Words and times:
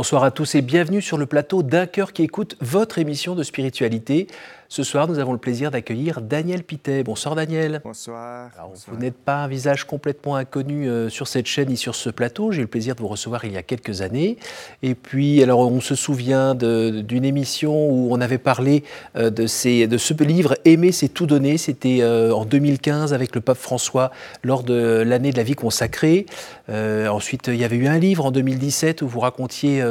Bonsoir 0.00 0.24
à 0.24 0.30
tous 0.30 0.54
et 0.54 0.62
bienvenue 0.62 1.02
sur 1.02 1.18
le 1.18 1.26
plateau 1.26 1.62
d'un 1.62 1.86
cœur 1.86 2.14
qui 2.14 2.22
écoute 2.22 2.56
votre 2.62 2.98
émission 2.98 3.34
de 3.34 3.42
spiritualité. 3.42 4.28
Ce 4.72 4.84
soir, 4.84 5.08
nous 5.08 5.18
avons 5.18 5.32
le 5.32 5.38
plaisir 5.38 5.72
d'accueillir 5.72 6.20
Daniel 6.20 6.62
Pitet. 6.62 7.02
Bonsoir 7.02 7.34
Daniel. 7.34 7.80
Bonsoir. 7.82 8.50
Vous 8.86 8.96
n'êtes 8.98 9.16
pas 9.16 9.42
un 9.42 9.48
visage 9.48 9.82
complètement 9.82 10.36
inconnu 10.36 10.88
euh, 10.88 11.08
sur 11.08 11.26
cette 11.26 11.46
chaîne 11.46 11.70
ni 11.70 11.76
sur 11.76 11.96
ce 11.96 12.08
plateau. 12.08 12.52
J'ai 12.52 12.58
eu 12.58 12.62
le 12.62 12.68
plaisir 12.68 12.94
de 12.94 13.00
vous 13.00 13.08
recevoir 13.08 13.44
il 13.44 13.50
y 13.50 13.56
a 13.56 13.64
quelques 13.64 14.00
années. 14.00 14.36
Et 14.84 14.94
puis, 14.94 15.42
alors, 15.42 15.58
on 15.58 15.80
se 15.80 15.96
souvient 15.96 16.54
d'une 16.54 17.24
émission 17.24 17.90
où 17.90 18.14
on 18.14 18.20
avait 18.20 18.38
parlé 18.38 18.84
euh, 19.16 19.28
de, 19.28 19.48
ces, 19.48 19.88
de 19.88 19.98
ce 19.98 20.14
livre 20.22 20.54
Aimer, 20.64 20.92
c'est 20.92 21.08
tout 21.08 21.26
donner. 21.26 21.58
C'était 21.58 21.98
euh, 22.02 22.32
en 22.32 22.44
2015 22.44 23.12
avec 23.12 23.34
le 23.34 23.40
pape 23.40 23.58
François 23.58 24.12
lors 24.44 24.62
de 24.62 25.02
l'année 25.04 25.32
de 25.32 25.36
la 25.36 25.42
vie 25.42 25.56
consacrée. 25.56 26.26
ensuite, 26.68 27.48
il 27.48 27.56
y 27.56 27.64
avait 27.64 27.74
eu 27.74 27.88
un 27.88 27.98
livre 27.98 28.24
en 28.24 28.30
2017 28.30 29.02
où 29.02 29.08
vous 29.08 29.18
racontiez 29.18 29.82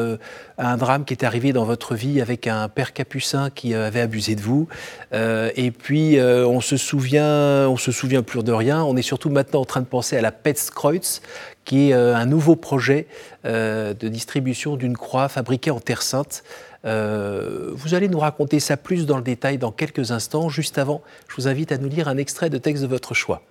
un 0.57 0.77
drame 0.77 1.03
qui 1.03 1.13
est 1.13 1.25
arrivé 1.25 1.51
dans 1.51 1.65
votre 1.65 1.95
vie 1.95 2.21
avec 2.21 2.47
un 2.47 2.69
père 2.69 2.93
capucin 2.93 3.49
qui 3.49 3.73
avait 3.73 3.99
abusé 3.99 4.35
de 4.35 4.41
vous. 4.41 4.68
Euh, 5.13 5.51
et 5.55 5.71
puis, 5.71 6.17
euh, 6.17 6.47
on 6.47 6.61
se 6.61 6.77
souvient, 6.77 7.67
on 7.67 7.77
se 7.77 7.91
souvient 7.91 8.23
plus 8.23 8.43
de 8.43 8.51
rien. 8.51 8.83
On 8.83 8.95
est 8.95 9.01
surtout 9.01 9.29
maintenant 9.29 9.61
en 9.61 9.65
train 9.65 9.81
de 9.81 9.85
penser 9.85 10.17
à 10.17 10.21
la 10.21 10.31
Petskreuz, 10.31 11.21
qui 11.65 11.89
est 11.89 11.93
euh, 11.93 12.15
un 12.15 12.25
nouveau 12.25 12.55
projet 12.55 13.07
de 13.43 14.07
distribution 14.07 14.75
d'une 14.75 14.97
croix 14.97 15.29
fabriquée 15.29 15.71
en 15.71 15.79
Terre 15.79 16.01
Sainte. 16.01 16.43
vous 16.83 17.93
allez 17.93 18.09
nous 18.09 18.19
raconter 18.19 18.59
ça 18.59 18.75
plus 18.75 19.05
dans 19.05 19.17
le 19.17 19.23
détail 19.23 19.57
dans 19.57 19.71
quelques 19.71 20.11
instants. 20.11 20.49
Juste 20.49 20.77
avant, 20.77 21.01
je 21.27 21.35
vous 21.35 21.47
invite 21.47 21.71
à 21.71 21.77
nous 21.77 21.89
lire 21.89 22.07
un 22.07 22.17
extrait 22.17 22.49
de 22.49 22.57
texte 22.57 22.83
de 22.83 22.87
votre 22.87 23.13
choix. 23.13 23.41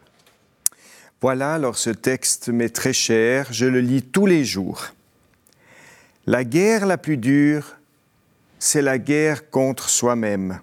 Voilà, 1.20 1.54
alors 1.54 1.76
ce 1.76 1.90
texte 1.90 2.48
m'est 2.48 2.68
très 2.68 2.92
cher, 2.92 3.48
je 3.50 3.66
le 3.66 3.80
lis 3.80 4.02
tous 4.02 4.26
les 4.26 4.44
jours. 4.44 4.92
La 6.26 6.44
guerre 6.44 6.86
la 6.86 6.98
plus 6.98 7.16
dure, 7.16 7.76
c'est 8.58 8.82
la 8.82 8.98
guerre 8.98 9.50
contre 9.50 9.88
soi-même. 9.88 10.60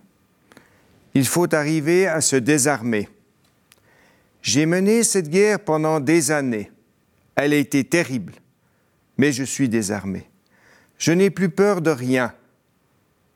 Il 1.15 1.25
faut 1.25 1.55
arriver 1.55 2.07
à 2.07 2.19
se 2.19 2.35
désarmer. 2.35 3.07
J'ai 4.41 4.65
mené 4.65 5.01
cette 5.01 5.29
guerre 5.29 5.61
pendant 5.61 6.01
des 6.01 6.29
années. 6.29 6.71
Elle 7.35 7.53
a 7.53 7.57
été 7.57 7.85
terrible, 7.85 8.33
mais 9.17 9.31
je 9.31 9.43
suis 9.45 9.69
désarmé. 9.69 10.29
Je 10.97 11.13
n'ai 11.13 11.29
plus 11.29 11.49
peur 11.49 11.81
de 11.81 11.89
rien, 11.89 12.33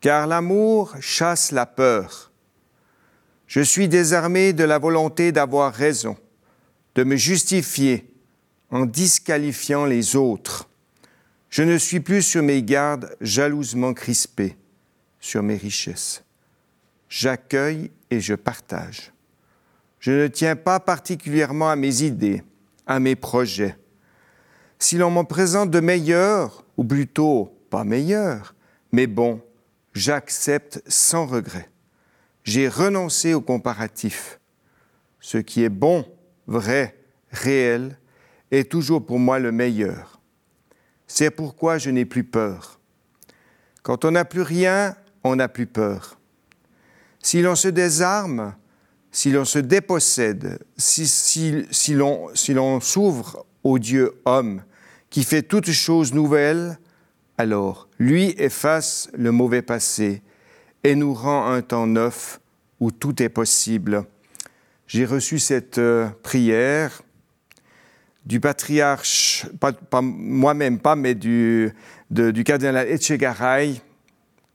car 0.00 0.26
l'amour 0.26 0.94
chasse 1.00 1.52
la 1.52 1.64
peur. 1.64 2.30
Je 3.46 3.62
suis 3.62 3.88
désarmé 3.88 4.52
de 4.52 4.64
la 4.64 4.78
volonté 4.78 5.32
d'avoir 5.32 5.72
raison, 5.72 6.18
de 6.96 7.02
me 7.02 7.16
justifier 7.16 8.12
en 8.70 8.84
disqualifiant 8.84 9.86
les 9.86 10.16
autres. 10.16 10.68
Je 11.48 11.62
ne 11.62 11.78
suis 11.78 12.00
plus 12.00 12.22
sur 12.22 12.42
mes 12.42 12.62
gardes 12.62 13.16
jalousement 13.22 13.94
crispé 13.94 14.56
sur 15.18 15.42
mes 15.42 15.56
richesses 15.56 16.22
j'accueille 17.10 17.90
et 18.08 18.20
je 18.20 18.34
partage. 18.34 19.12
Je 19.98 20.12
ne 20.12 20.28
tiens 20.28 20.56
pas 20.56 20.80
particulièrement 20.80 21.68
à 21.68 21.76
mes 21.76 22.02
idées, 22.02 22.42
à 22.86 22.98
mes 23.00 23.16
projets. 23.16 23.76
Si 24.78 24.96
l'on 24.96 25.10
m'en 25.10 25.26
présente 25.26 25.70
de 25.70 25.80
meilleurs, 25.80 26.64
ou 26.78 26.84
plutôt 26.84 27.54
pas 27.68 27.84
meilleurs, 27.84 28.54
mais 28.92 29.06
bon, 29.06 29.42
j'accepte 29.92 30.82
sans 30.86 31.26
regret. 31.26 31.68
J'ai 32.44 32.68
renoncé 32.68 33.34
au 33.34 33.42
comparatif. 33.42 34.40
Ce 35.20 35.36
qui 35.36 35.62
est 35.62 35.68
bon, 35.68 36.06
vrai, 36.46 36.96
réel, 37.30 37.98
est 38.50 38.70
toujours 38.70 39.04
pour 39.04 39.18
moi 39.18 39.38
le 39.38 39.52
meilleur. 39.52 40.20
C'est 41.06 41.30
pourquoi 41.30 41.76
je 41.76 41.90
n'ai 41.90 42.06
plus 42.06 42.24
peur. 42.24 42.80
Quand 43.82 44.04
on 44.04 44.12
n'a 44.12 44.24
plus 44.24 44.42
rien, 44.42 44.96
on 45.22 45.36
n'a 45.36 45.48
plus 45.48 45.66
peur. 45.66 46.19
Si 47.22 47.42
l'on 47.42 47.54
se 47.54 47.68
désarme, 47.68 48.54
si 49.12 49.30
l'on 49.30 49.44
se 49.44 49.58
dépossède, 49.58 50.58
si, 50.76 51.94
l'on 51.94 52.80
s'ouvre 52.80 53.44
au 53.62 53.78
Dieu 53.78 54.12
homme 54.24 54.62
qui 55.10 55.24
fait 55.24 55.42
toutes 55.42 55.70
choses 55.70 56.14
nouvelles, 56.14 56.78
alors 57.36 57.88
lui 57.98 58.34
efface 58.38 59.08
le 59.12 59.32
mauvais 59.32 59.62
passé 59.62 60.22
et 60.84 60.94
nous 60.94 61.12
rend 61.12 61.46
un 61.50 61.62
temps 61.62 61.86
neuf 61.86 62.40
où 62.78 62.90
tout 62.90 63.22
est 63.22 63.28
possible. 63.28 64.04
J'ai 64.86 65.04
reçu 65.04 65.38
cette 65.38 65.78
euh, 65.78 66.08
prière 66.22 67.02
du 68.24 68.40
patriarche, 68.40 69.46
moi-même 70.02 70.78
pas, 70.78 70.94
mais 70.94 71.14
du, 71.14 71.72
du 72.10 72.44
cardinal 72.44 72.88
Etchegaray, 72.88 73.80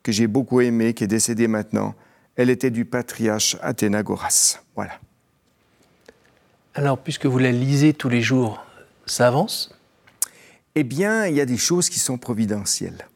que 0.03 0.11
j'ai 0.11 0.27
beaucoup 0.27 0.61
aimé, 0.61 0.93
qui 0.93 1.03
est 1.03 1.07
décédé 1.07 1.47
maintenant, 1.47 1.95
elle 2.35 2.49
était 2.49 2.71
du 2.71 2.85
patriarche 2.85 3.57
Athénagoras. 3.61 4.59
Voilà. 4.75 4.93
Alors, 6.73 6.97
puisque 6.97 7.25
vous 7.25 7.39
la 7.39 7.51
lisez 7.51 7.93
tous 7.93 8.09
les 8.09 8.21
jours, 8.21 8.65
ça 9.05 9.27
avance? 9.27 9.77
Eh 10.75 10.83
bien, 10.83 11.25
il 11.25 11.35
y 11.35 11.41
a 11.41 11.45
des 11.45 11.57
choses 11.57 11.89
qui 11.89 11.99
sont 11.99 12.17
providentielles. 12.17 13.07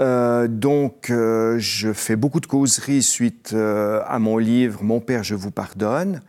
Euh, 0.00 0.48
donc, 0.48 1.10
euh, 1.10 1.56
je 1.58 1.92
fais 1.92 2.16
beaucoup 2.16 2.40
de 2.40 2.46
causeries 2.46 3.02
suite 3.02 3.50
euh, 3.52 4.02
à 4.06 4.18
mon 4.18 4.38
livre 4.38 4.82
Mon 4.82 5.00
Père, 5.00 5.24
je 5.24 5.34
vous 5.34 5.50
pardonne. 5.50 6.20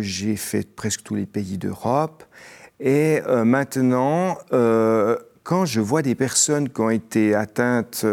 J'ai 0.00 0.36
fait 0.36 0.68
presque 0.74 1.02
tous 1.02 1.16
les 1.16 1.26
pays 1.26 1.58
d'Europe. 1.58 2.22
Et 2.78 3.20
maintenant, 3.28 4.38
quand 5.42 5.64
je 5.64 5.80
vois 5.80 6.02
des 6.02 6.14
personnes 6.14 6.68
qui 6.68 6.80
ont 6.80 6.90
été 6.90 7.34
atteintes 7.34 8.06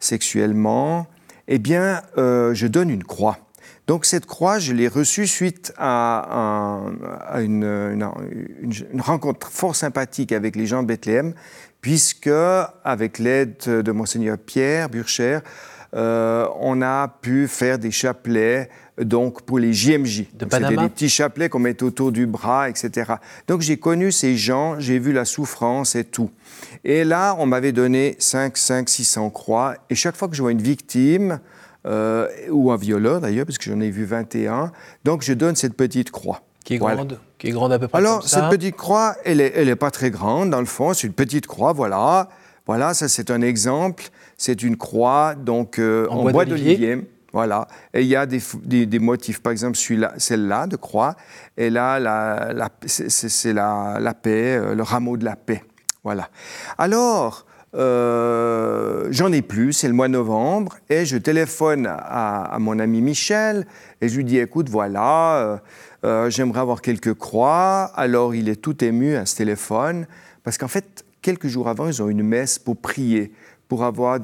sexuellement, 0.00 1.06
eh 1.48 1.58
bien, 1.58 2.02
euh, 2.18 2.54
je 2.54 2.66
donne 2.66 2.90
une 2.90 3.04
croix. 3.04 3.38
Donc 3.86 4.04
cette 4.04 4.26
croix, 4.26 4.58
je 4.58 4.74
l'ai 4.74 4.86
reçue 4.86 5.26
suite 5.26 5.72
à, 5.78 6.82
une, 7.36 8.04
rencontre 8.98 9.50
fort 9.50 9.74
sympathique 9.74 10.30
avec 10.32 10.56
les 10.56 10.66
gens 10.66 10.82
de 10.82 10.88
Bethléem, 10.88 11.32
puisque 11.80 12.28
avec 12.84 13.18
l'aide 13.18 13.56
de 13.66 13.92
monseigneur 13.92 14.36
Pierre 14.36 14.90
Burcher, 14.90 15.38
on 15.92 16.82
a 16.82 17.08
pu 17.20 17.48
faire 17.48 17.78
des 17.78 17.90
chapelets 17.90 18.68
donc 18.98 19.42
pour 19.42 19.58
les 19.58 19.72
JMJ. 19.72 20.26
De 20.34 20.46
C'était 20.50 20.76
des 20.76 20.88
petits 20.88 21.08
chapelets 21.08 21.48
qu'on 21.48 21.58
met 21.58 21.82
autour 21.82 22.12
du 22.12 22.26
bras, 22.26 22.68
etc. 22.68 23.14
Donc 23.46 23.60
j'ai 23.60 23.76
connu 23.76 24.12
ces 24.12 24.36
gens, 24.36 24.78
j'ai 24.78 24.98
vu 24.98 25.12
la 25.12 25.24
souffrance 25.24 25.94
et 25.94 26.04
tout. 26.04 26.30
Et 26.84 27.04
là, 27.04 27.36
on 27.38 27.46
m'avait 27.46 27.72
donné 27.72 28.16
5, 28.18 28.56
5, 28.56 28.88
600 28.88 29.30
croix. 29.30 29.74
Et 29.90 29.94
chaque 29.94 30.16
fois 30.16 30.28
que 30.28 30.34
je 30.34 30.42
vois 30.42 30.52
une 30.52 30.62
victime, 30.62 31.40
euh, 31.86 32.28
ou 32.50 32.70
un 32.72 32.76
violeur 32.76 33.20
d'ailleurs, 33.20 33.46
parce 33.46 33.58
que 33.58 33.70
j'en 33.70 33.80
ai 33.80 33.90
vu 33.90 34.04
21, 34.04 34.72
donc 35.04 35.22
je 35.22 35.32
donne 35.32 35.56
cette 35.56 35.74
petite 35.74 36.10
croix. 36.10 36.42
Qui 36.64 36.74
est 36.74 36.78
grande 36.78 37.18
Qui 37.38 37.48
est 37.48 37.50
grande 37.50 37.72
à 37.72 37.78
peu 37.78 37.88
près 37.88 37.96
Alors, 37.96 38.28
cette 38.28 38.50
petite 38.50 38.76
croix, 38.76 39.14
elle 39.24 39.38
n'est 39.38 39.52
elle 39.54 39.68
est 39.68 39.76
pas 39.76 39.90
très 39.90 40.10
grande, 40.10 40.50
dans 40.50 40.60
le 40.60 40.66
fond, 40.66 40.92
c'est 40.92 41.06
une 41.06 41.14
petite 41.14 41.46
croix, 41.46 41.72
voilà. 41.72 42.28
Voilà, 42.66 42.92
ça 42.92 43.08
c'est 43.08 43.30
un 43.30 43.40
exemple. 43.40 44.10
C'est 44.38 44.62
une 44.62 44.76
croix 44.76 45.34
donc 45.34 45.80
euh, 45.80 46.06
en, 46.08 46.30
bois 46.30 46.44
d'olivier. 46.44 47.10
Voilà. 47.32 47.66
Et 47.92 48.02
il 48.02 48.06
y 48.06 48.16
a 48.16 48.24
des, 48.24 48.40
des, 48.86 48.98
motifs, 49.00 49.42
par 49.42 49.52
exemple 49.52 49.76
celle-là 50.16 50.66
de 50.66 50.76
croix. 50.76 51.16
Et 51.56 51.68
là, 51.68 51.98
la, 51.98 52.52
la, 52.54 52.70
c'est 52.86 53.52
la, 53.52 53.98
la, 54.00 54.14
paix, 54.14 54.56
euh, 54.56 54.74
le 54.74 54.82
rameau 54.82 55.16
de 55.16 55.24
la 55.24 55.34
paix. 55.34 55.62
Voilà. 56.04 56.30
Alors, 56.78 57.46
euh, 57.74 59.08
j'en 59.10 59.32
ai 59.32 59.42
plus, 59.42 59.72
c'est 59.72 59.88
le 59.88 59.92
mois 59.92 60.06
de 60.06 60.14
novembre, 60.14 60.78
et 60.88 61.04
je 61.04 61.18
téléphone 61.18 61.86
à, 61.86 62.56
mon 62.60 62.78
ami 62.78 63.02
Michel, 63.02 63.66
et 64.00 64.08
je 64.08 64.16
lui 64.16 64.24
dis, 64.24 64.38
écoute, 64.38 64.70
voilà, 64.70 65.60
j'aimerais 66.28 66.60
avoir 66.60 66.80
quelques 66.80 67.14
croix. 67.14 67.90
Alors, 67.94 68.34
il 68.34 68.48
est 68.48 68.56
tout 68.56 68.82
ému 68.82 69.16
à 69.16 69.26
ce 69.26 69.36
téléphone, 69.36 70.06
parce 70.44 70.56
qu'en 70.56 70.68
fait, 70.68 71.04
quelques 71.20 71.48
jours 71.48 71.68
avant, 71.68 71.88
ils 71.88 72.02
ont 72.02 72.08
une 72.08 72.22
messe 72.22 72.58
pour 72.58 72.76
prier, 72.78 73.32
pour 73.68 73.84
avoir 73.84 74.18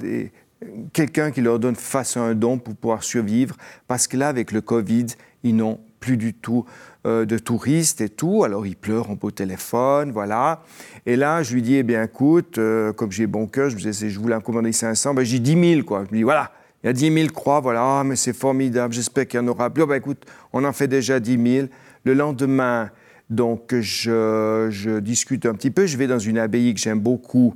quelqu'un 0.92 1.30
qui 1.30 1.40
leur 1.40 1.58
donne 1.58 1.76
face 1.76 2.16
à 2.16 2.22
un 2.22 2.34
don 2.34 2.58
pour 2.58 2.74
pouvoir 2.74 3.04
survivre, 3.04 3.56
parce 3.86 4.08
que 4.08 4.16
là, 4.16 4.28
avec 4.28 4.52
le 4.52 4.60
Covid, 4.60 5.06
ils 5.42 5.54
n'ont 5.54 5.80
plus 6.00 6.16
du 6.16 6.34
tout 6.34 6.64
euh, 7.06 7.24
de 7.24 7.38
touristes 7.38 8.00
et 8.00 8.08
tout, 8.08 8.44
alors 8.44 8.66
ils 8.66 8.76
pleurent 8.76 9.10
en 9.10 9.14
beau 9.14 9.30
téléphone, 9.30 10.10
voilà. 10.12 10.62
Et 11.06 11.16
là, 11.16 11.42
je 11.42 11.54
lui 11.54 11.62
dis, 11.62 11.76
eh 11.76 11.82
bien, 11.82 12.02
écoute, 12.02 12.58
euh, 12.58 12.92
comme 12.92 13.10
j'ai 13.10 13.26
bon 13.26 13.46
cœur, 13.46 13.70
je, 13.70 13.76
disais, 13.76 14.10
je 14.10 14.18
voulais 14.18 14.34
en 14.34 14.40
commander 14.40 14.72
500, 14.72 15.14
ben, 15.14 15.24
j'ai 15.24 15.38
10 15.38 15.74
000, 15.76 15.82
quoi. 15.84 16.04
Je 16.04 16.10
lui 16.10 16.18
dis, 16.18 16.22
voilà, 16.24 16.52
il 16.82 16.88
y 16.88 16.90
a 16.90 16.92
10 16.92 17.12
000 17.12 17.28
croix, 17.28 17.60
voilà, 17.60 18.00
ah, 18.00 18.04
mais 18.04 18.16
c'est 18.16 18.34
formidable, 18.34 18.92
j'espère 18.92 19.26
qu'il 19.26 19.40
y 19.40 19.42
en 19.42 19.48
aura 19.48 19.70
plus. 19.70 19.82
Oh, 19.82 19.86
ben, 19.86 19.96
écoute, 19.96 20.24
on 20.52 20.64
en 20.64 20.72
fait 20.72 20.88
déjà 20.88 21.20
10 21.20 21.52
000. 21.56 21.68
Le 22.04 22.12
lendemain, 22.12 22.90
donc 23.30 23.74
je, 23.80 24.98
discute 25.00 25.46
un 25.46 25.54
petit 25.54 25.70
peu, 25.70 25.86
je 25.86 25.96
vais 25.96 26.06
dans 26.06 26.18
une 26.18 26.38
abbaye 26.38 26.74
que 26.74 26.80
j'aime 26.80 27.00
beaucoup, 27.00 27.54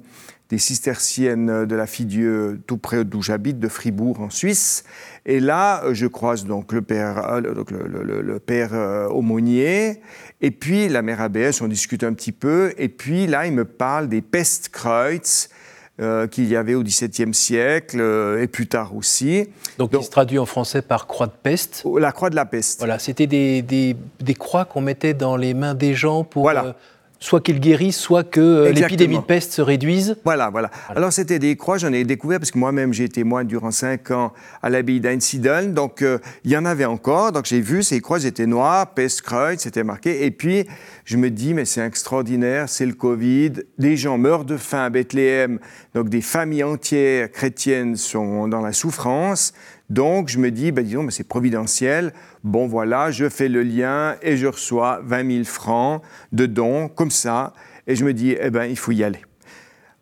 des 0.50 0.58
cisterciennes 0.58 1.66
de 1.66 1.76
la 1.76 1.86
Fille-Dieu, 1.86 2.60
tout 2.66 2.78
près 2.78 3.04
d'où 3.04 3.22
j'habite, 3.22 3.58
de 3.58 3.68
Fribourg 3.68 4.20
en 4.20 4.30
Suisse. 4.30 4.84
Et 5.26 5.40
là, 5.40 5.82
je 5.92 6.06
croise 6.06 6.46
donc 6.46 6.72
le 6.72 6.80
père, 6.80 7.32
euh, 7.32 7.40
le, 7.40 8.38
père 8.38 8.70
euh, 8.72 9.08
aumônier, 9.08 10.00
et 10.40 10.50
puis 10.50 10.88
la 10.88 11.02
mère 11.02 11.20
abbesse, 11.20 11.60
on 11.60 11.68
discute 11.68 12.02
un 12.02 12.14
petit 12.14 12.32
peu, 12.32 12.72
et 12.78 12.88
puis 12.88 13.26
là, 13.26 13.46
il 13.46 13.52
me 13.52 13.66
parle 13.66 14.08
des 14.08 14.22
Pestkreuz, 14.22 15.48
euh, 16.00 16.28
qu'il 16.28 16.46
y 16.46 16.54
avait 16.54 16.74
au 16.74 16.84
XVIIe 16.84 17.34
siècle 17.34 18.00
et 18.40 18.46
plus 18.46 18.68
tard 18.68 18.94
aussi. 18.94 19.48
Donc, 19.78 19.90
il 19.92 20.02
se 20.02 20.10
traduit 20.10 20.38
en 20.38 20.46
français 20.46 20.80
par 20.80 21.08
croix 21.08 21.26
de 21.26 21.32
peste. 21.42 21.84
La 21.98 22.12
croix 22.12 22.30
de 22.30 22.36
la 22.36 22.46
peste. 22.46 22.78
Voilà, 22.78 23.00
c'était 23.00 23.26
des, 23.26 23.62
des, 23.62 23.96
des 24.20 24.34
croix 24.34 24.64
qu'on 24.64 24.80
mettait 24.80 25.12
dans 25.12 25.36
les 25.36 25.54
mains 25.54 25.74
des 25.74 25.94
gens 25.94 26.24
pour... 26.24 26.44
Voilà 26.44 26.76
soit 27.20 27.40
qu'il 27.40 27.60
guérisse, 27.60 27.96
soit 27.96 28.24
que 28.24 28.40
euh, 28.40 28.72
l'épidémie 28.72 29.16
de 29.16 29.22
peste 29.22 29.52
se 29.52 29.62
réduise. 29.62 30.16
Voilà, 30.24 30.50
voilà. 30.50 30.70
Alors 30.88 31.12
c'était 31.12 31.38
des 31.38 31.56
croix, 31.56 31.78
j'en 31.78 31.92
ai 31.92 32.04
découvert 32.04 32.38
parce 32.38 32.50
que 32.50 32.58
moi-même 32.58 32.92
j'ai 32.92 33.04
été 33.04 33.24
moine 33.24 33.46
durant 33.46 33.70
cinq 33.70 34.10
ans 34.10 34.32
à 34.62 34.70
l'abbaye 34.70 35.00
d'Einsiedeln, 35.00 35.74
donc 35.74 36.02
euh, 36.02 36.18
il 36.44 36.50
y 36.50 36.56
en 36.56 36.64
avait 36.64 36.84
encore, 36.84 37.32
donc 37.32 37.46
j'ai 37.46 37.60
vu 37.60 37.82
ces 37.82 38.00
croix 38.00 38.24
étaient 38.24 38.46
noires, 38.46 38.94
peste, 38.94 39.22
kreuz, 39.22 39.56
c'était 39.58 39.84
marqué, 39.84 40.24
et 40.24 40.30
puis 40.30 40.64
je 41.04 41.16
me 41.16 41.30
dis 41.30 41.54
mais 41.54 41.64
c'est 41.64 41.84
extraordinaire, 41.84 42.68
c'est 42.68 42.86
le 42.86 42.94
Covid, 42.94 43.52
des 43.78 43.96
gens 43.96 44.18
meurent 44.18 44.44
de 44.44 44.56
faim 44.56 44.84
à 44.84 44.90
Bethléem, 44.90 45.58
donc 45.94 46.08
des 46.08 46.20
familles 46.20 46.64
entières 46.64 47.30
chrétiennes 47.32 47.96
sont 47.96 48.48
dans 48.48 48.60
la 48.60 48.72
souffrance, 48.72 49.52
donc, 49.90 50.28
je 50.28 50.38
me 50.38 50.50
dis, 50.50 50.70
ben, 50.70 50.84
disons, 50.84 51.08
c'est 51.10 51.26
providentiel. 51.26 52.12
Bon, 52.44 52.66
voilà, 52.66 53.10
je 53.10 53.28
fais 53.28 53.48
le 53.48 53.62
lien 53.62 54.16
et 54.22 54.36
je 54.36 54.46
reçois 54.46 55.00
20 55.02 55.30
000 55.32 55.44
francs 55.44 56.02
de 56.32 56.46
dons, 56.46 56.88
comme 56.88 57.10
ça. 57.10 57.54
Et 57.86 57.96
je 57.96 58.04
me 58.04 58.12
dis, 58.12 58.36
eh 58.38 58.50
ben, 58.50 58.64
il 58.64 58.76
faut 58.76 58.92
y 58.92 59.02
aller. 59.02 59.22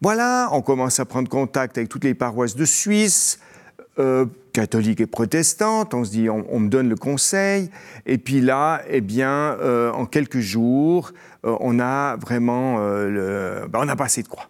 Voilà, 0.02 0.48
on 0.52 0.60
commence 0.60 0.98
à 0.98 1.04
prendre 1.04 1.28
contact 1.28 1.78
avec 1.78 1.88
toutes 1.88 2.04
les 2.04 2.14
paroisses 2.14 2.56
de 2.56 2.64
Suisse, 2.64 3.38
euh, 3.98 4.26
catholiques 4.52 5.00
et 5.00 5.06
protestantes. 5.06 5.94
On 5.94 6.04
se 6.04 6.10
dit, 6.10 6.28
on, 6.28 6.58
me 6.58 6.68
donne 6.68 6.88
le 6.88 6.96
conseil. 6.96 7.70
Et 8.06 8.18
puis 8.18 8.40
là, 8.40 8.82
eh 8.88 9.00
bien, 9.00 9.56
euh, 9.60 9.92
en 9.92 10.04
quelques 10.04 10.40
jours, 10.40 11.12
euh, 11.44 11.56
on 11.60 11.78
a 11.78 12.16
vraiment, 12.16 12.78
le, 12.78 13.66
ben, 13.70 13.78
on 13.82 13.88
a 13.88 13.96
passé 13.96 14.22
de 14.24 14.28
croix. 14.28 14.48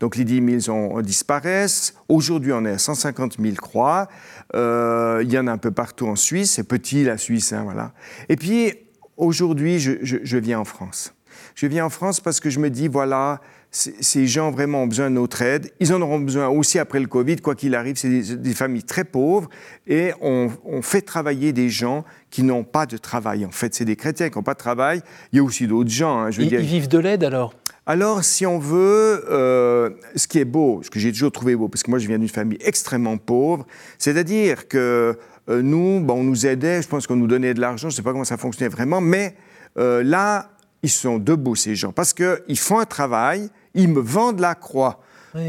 Donc 0.00 0.16
les 0.16 0.24
10 0.24 0.60
000 0.60 0.76
on, 0.76 1.00
disparaissent. 1.00 1.94
Aujourd'hui, 2.08 2.52
on 2.52 2.64
est 2.64 2.72
à 2.72 2.78
150 2.78 3.36
000 3.40 3.54
croix. 3.56 4.08
Euh, 4.54 5.22
il 5.24 5.32
y 5.32 5.38
en 5.38 5.46
a 5.46 5.52
un 5.52 5.58
peu 5.58 5.70
partout 5.70 6.06
en 6.06 6.16
Suisse. 6.16 6.52
C'est 6.52 6.64
petit, 6.64 7.04
la 7.04 7.18
Suisse, 7.18 7.52
hein, 7.52 7.62
voilà. 7.64 7.92
Et 8.28 8.36
puis, 8.36 8.74
aujourd'hui, 9.16 9.78
je, 9.78 10.36
viens 10.36 10.60
en 10.60 10.64
France. 10.64 11.14
Je 11.54 11.66
viens 11.66 11.86
en 11.86 11.90
France 11.90 12.20
parce 12.20 12.40
que 12.40 12.50
je 12.50 12.60
me 12.60 12.68
dis, 12.68 12.88
voilà, 12.88 13.40
ces 13.70 14.26
gens 14.26 14.50
vraiment 14.50 14.82
ont 14.82 14.86
besoin 14.86 15.08
de 15.08 15.14
notre 15.14 15.40
aide. 15.40 15.70
Ils 15.80 15.94
en 15.94 16.02
auront 16.02 16.20
besoin 16.20 16.48
aussi 16.48 16.78
après 16.78 17.00
le 17.00 17.06
Covid, 17.06 17.36
quoi 17.36 17.54
qu'il 17.54 17.74
arrive. 17.74 17.96
C'est 17.96 18.36
des, 18.36 18.54
familles 18.54 18.84
très 18.84 19.04
pauvres 19.04 19.48
et 19.86 20.12
on, 20.20 20.50
fait 20.82 21.02
travailler 21.02 21.54
des 21.54 21.70
gens 21.70 22.04
qui 22.30 22.42
n'ont 22.42 22.64
pas 22.64 22.84
de 22.84 22.98
travail. 22.98 23.46
En 23.46 23.50
fait, 23.50 23.74
c'est 23.74 23.86
des 23.86 23.96
chrétiens 23.96 24.28
qui 24.28 24.36
n'ont 24.36 24.44
pas 24.44 24.54
de 24.54 24.58
travail. 24.58 25.00
Il 25.32 25.36
y 25.36 25.38
a 25.40 25.42
aussi 25.42 25.66
d'autres 25.66 25.90
gens. 25.90 26.18
Hein, 26.18 26.30
je 26.30 26.42
veux 26.42 26.46
ils, 26.46 26.52
ils 26.52 26.60
vivent 26.60 26.88
de 26.88 26.98
l'aide 26.98 27.24
alors? 27.24 27.54
Alors, 27.88 28.24
si 28.24 28.44
on 28.44 28.58
veut, 28.58 29.24
euh, 29.30 29.90
ce 30.16 30.26
qui 30.26 30.40
est 30.40 30.44
beau, 30.44 30.80
ce 30.82 30.90
que 30.90 30.98
j'ai 30.98 31.12
toujours 31.12 31.30
trouvé 31.30 31.54
beau, 31.54 31.68
parce 31.68 31.84
que 31.84 31.90
moi 31.90 32.00
je 32.00 32.08
viens 32.08 32.18
d'une 32.18 32.28
famille 32.28 32.58
extrêmement 32.60 33.16
pauvre, 33.16 33.64
c'est-à-dire 33.96 34.66
que 34.66 35.16
euh, 35.48 35.62
nous, 35.62 36.04
on 36.08 36.24
nous 36.24 36.46
aidait, 36.46 36.82
je 36.82 36.88
pense 36.88 37.06
qu'on 37.06 37.14
nous 37.14 37.28
donnait 37.28 37.54
de 37.54 37.60
l'argent, 37.60 37.88
je 37.88 37.94
ne 37.94 37.96
sais 37.96 38.02
pas 38.02 38.10
comment 38.10 38.24
ça 38.24 38.38
fonctionnait 38.38 38.70
vraiment, 38.70 39.00
mais 39.00 39.36
euh, 39.78 40.02
là, 40.02 40.50
ils 40.82 40.90
sont 40.90 41.18
debout, 41.18 41.54
ces 41.54 41.76
gens, 41.76 41.92
parce 41.92 42.12
qu'ils 42.12 42.58
font 42.58 42.80
un 42.80 42.86
travail, 42.86 43.50
ils 43.74 43.88
me 43.88 44.00
vendent 44.00 44.40
la 44.40 44.56
croix 44.56 45.00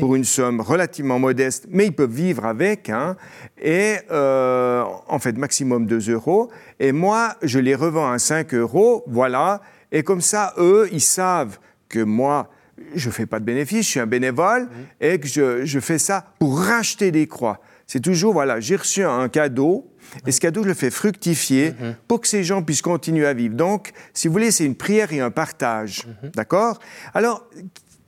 pour 0.02 0.16
une 0.16 0.26
somme 0.26 0.60
relativement 0.60 1.18
modeste, 1.18 1.66
mais 1.70 1.86
ils 1.86 1.96
peuvent 1.96 2.12
vivre 2.12 2.46
avec, 2.46 2.90
hein, 2.90 3.16
et 3.62 3.96
en 4.12 5.20
fait 5.20 5.38
maximum 5.38 5.86
2 5.86 6.12
euros, 6.12 6.52
et 6.80 6.92
moi, 6.92 7.36
je 7.42 7.58
les 7.58 7.74
revends 7.74 8.12
à 8.12 8.20
5 8.20 8.54
euros, 8.54 9.06
voilà, 9.08 9.62
et 9.94 10.04
comme 10.04 10.20
ça, 10.20 10.54
eux, 10.58 10.90
ils 10.92 11.02
savent 11.02 11.58
que 11.90 12.00
moi, 12.00 12.50
je 12.96 13.08
ne 13.08 13.14
fais 13.14 13.26
pas 13.26 13.40
de 13.40 13.46
bénéfice, 13.46 13.86
je 13.86 13.92
suis 13.92 14.00
un 14.00 14.08
bénévole, 14.08 14.70
et 15.02 15.20
que 15.20 15.28
je, 15.28 15.80
fais 15.80 15.98
ça 15.98 16.26
pour 16.40 16.60
racheter 16.60 17.12
des 17.12 17.28
croix. 17.28 17.60
C'est 17.86 18.02
toujours, 18.02 18.34
voilà, 18.34 18.60
j'ai 18.60 18.76
reçu 18.76 19.04
un 19.04 19.30
cadeau, 19.30 19.90
et 20.26 20.32
ce 20.32 20.40
cadeau, 20.40 20.64
je 20.64 20.70
le 20.70 20.74
fais 20.74 20.90
fructifier 20.90 21.72
mhm. 21.72 21.96
pour 22.08 22.22
que 22.22 22.28
ces 22.28 22.44
gens 22.44 22.62
puissent 22.62 22.82
continuer 22.82 23.26
à 23.26 23.34
vivre. 23.34 23.56
Donc, 23.56 23.92
si 24.14 24.28
vous 24.28 24.34
voulez, 24.34 24.52
c'est 24.52 24.66
une 24.66 24.76
prière 24.76 25.12
et 25.14 25.20
un 25.20 25.32
partage. 25.32 26.08
D'accord? 26.36 26.80
Alors, 27.14 27.48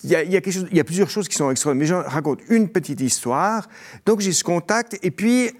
il 0.03 0.09
y, 0.09 0.15
a, 0.15 0.23
il 0.23 0.31
y, 0.31 0.79
a 0.79 0.83
plusieurs 0.83 1.09
choses 1.09 1.27
qui 1.27 1.35
sont 1.35 1.51
extraordinaires, 1.51 1.97
mais 1.97 2.03
je 2.05 2.09
raconte 2.09 2.39
une 2.49 2.69
petite 2.69 3.01
histoire. 3.01 3.67
Donc, 4.05 4.21
j'ai 4.21 4.31
ce 4.31 4.45
contact, 4.45 4.97
et 5.03 5.11
puis 5.11 5.51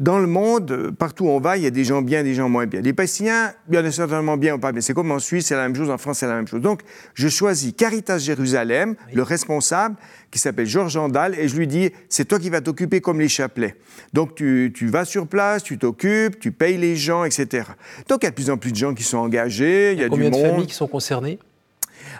dans 0.00 0.18
le 0.18 0.26
monde, 0.26 0.92
partout 0.98 1.26
où 1.26 1.28
on 1.28 1.40
va, 1.40 1.58
il 1.58 1.62
y 1.62 1.66
a 1.66 1.70
des 1.70 1.84
gens 1.84 2.00
bien, 2.00 2.24
des 2.24 2.32
gens 2.32 2.48
moins 2.48 2.66
bien. 2.66 2.80
Les 2.80 2.94
Palestiniens, 2.94 3.52
bien 3.68 3.88
certainement 3.90 4.38
bien 4.38 4.54
ou 4.54 4.58
pas 4.58 4.72
bien. 4.72 4.80
C'est 4.80 4.94
comme 4.94 5.10
en 5.12 5.18
Suisse, 5.18 5.46
c'est 5.46 5.54
la 5.54 5.64
même 5.68 5.76
chose, 5.76 5.90
en 5.90 5.98
France, 5.98 6.18
c'est 6.20 6.26
la 6.26 6.36
même 6.36 6.48
chose. 6.48 6.62
Donc, 6.62 6.80
je 7.12 7.28
choisis 7.28 7.74
Caritas 7.76 8.16
Jérusalem, 8.16 8.96
le 9.12 9.22
responsable, 9.22 9.96
qui 10.30 10.38
s'appelle 10.38 10.66
Georges 10.66 10.96
Andal, 10.96 11.38
et 11.38 11.48
je 11.48 11.56
lui 11.56 11.66
dis, 11.66 11.90
c'est 12.08 12.24
toi 12.24 12.38
qui 12.38 12.48
vas 12.48 12.62
t'occuper 12.62 13.02
comme 13.02 13.20
les 13.20 13.28
chapelets. 13.28 13.76
Donc, 14.14 14.34
tu, 14.34 14.72
vas 14.86 15.04
sur 15.04 15.26
place, 15.26 15.62
tu 15.62 15.76
t'occupes, 15.76 16.40
tu 16.40 16.50
payes 16.50 16.78
les 16.78 16.96
gens, 16.96 17.24
etc. 17.24 17.64
Donc, 18.08 18.22
il 18.22 18.24
y 18.24 18.28
a 18.28 18.30
de 18.30 18.34
plus 18.34 18.48
en 18.48 18.56
plus 18.56 18.72
de 18.72 18.76
gens 18.76 18.94
qui 18.94 19.02
sont 19.02 19.18
engagés, 19.18 19.92
il 19.92 20.00
y 20.00 20.04
a, 20.04 20.08
combien 20.08 20.30
du 20.30 20.36
monde. 20.36 20.42
de 20.42 20.48
familles 20.48 20.66
qui 20.66 20.74
sont 20.74 20.88
concernées? 20.88 21.38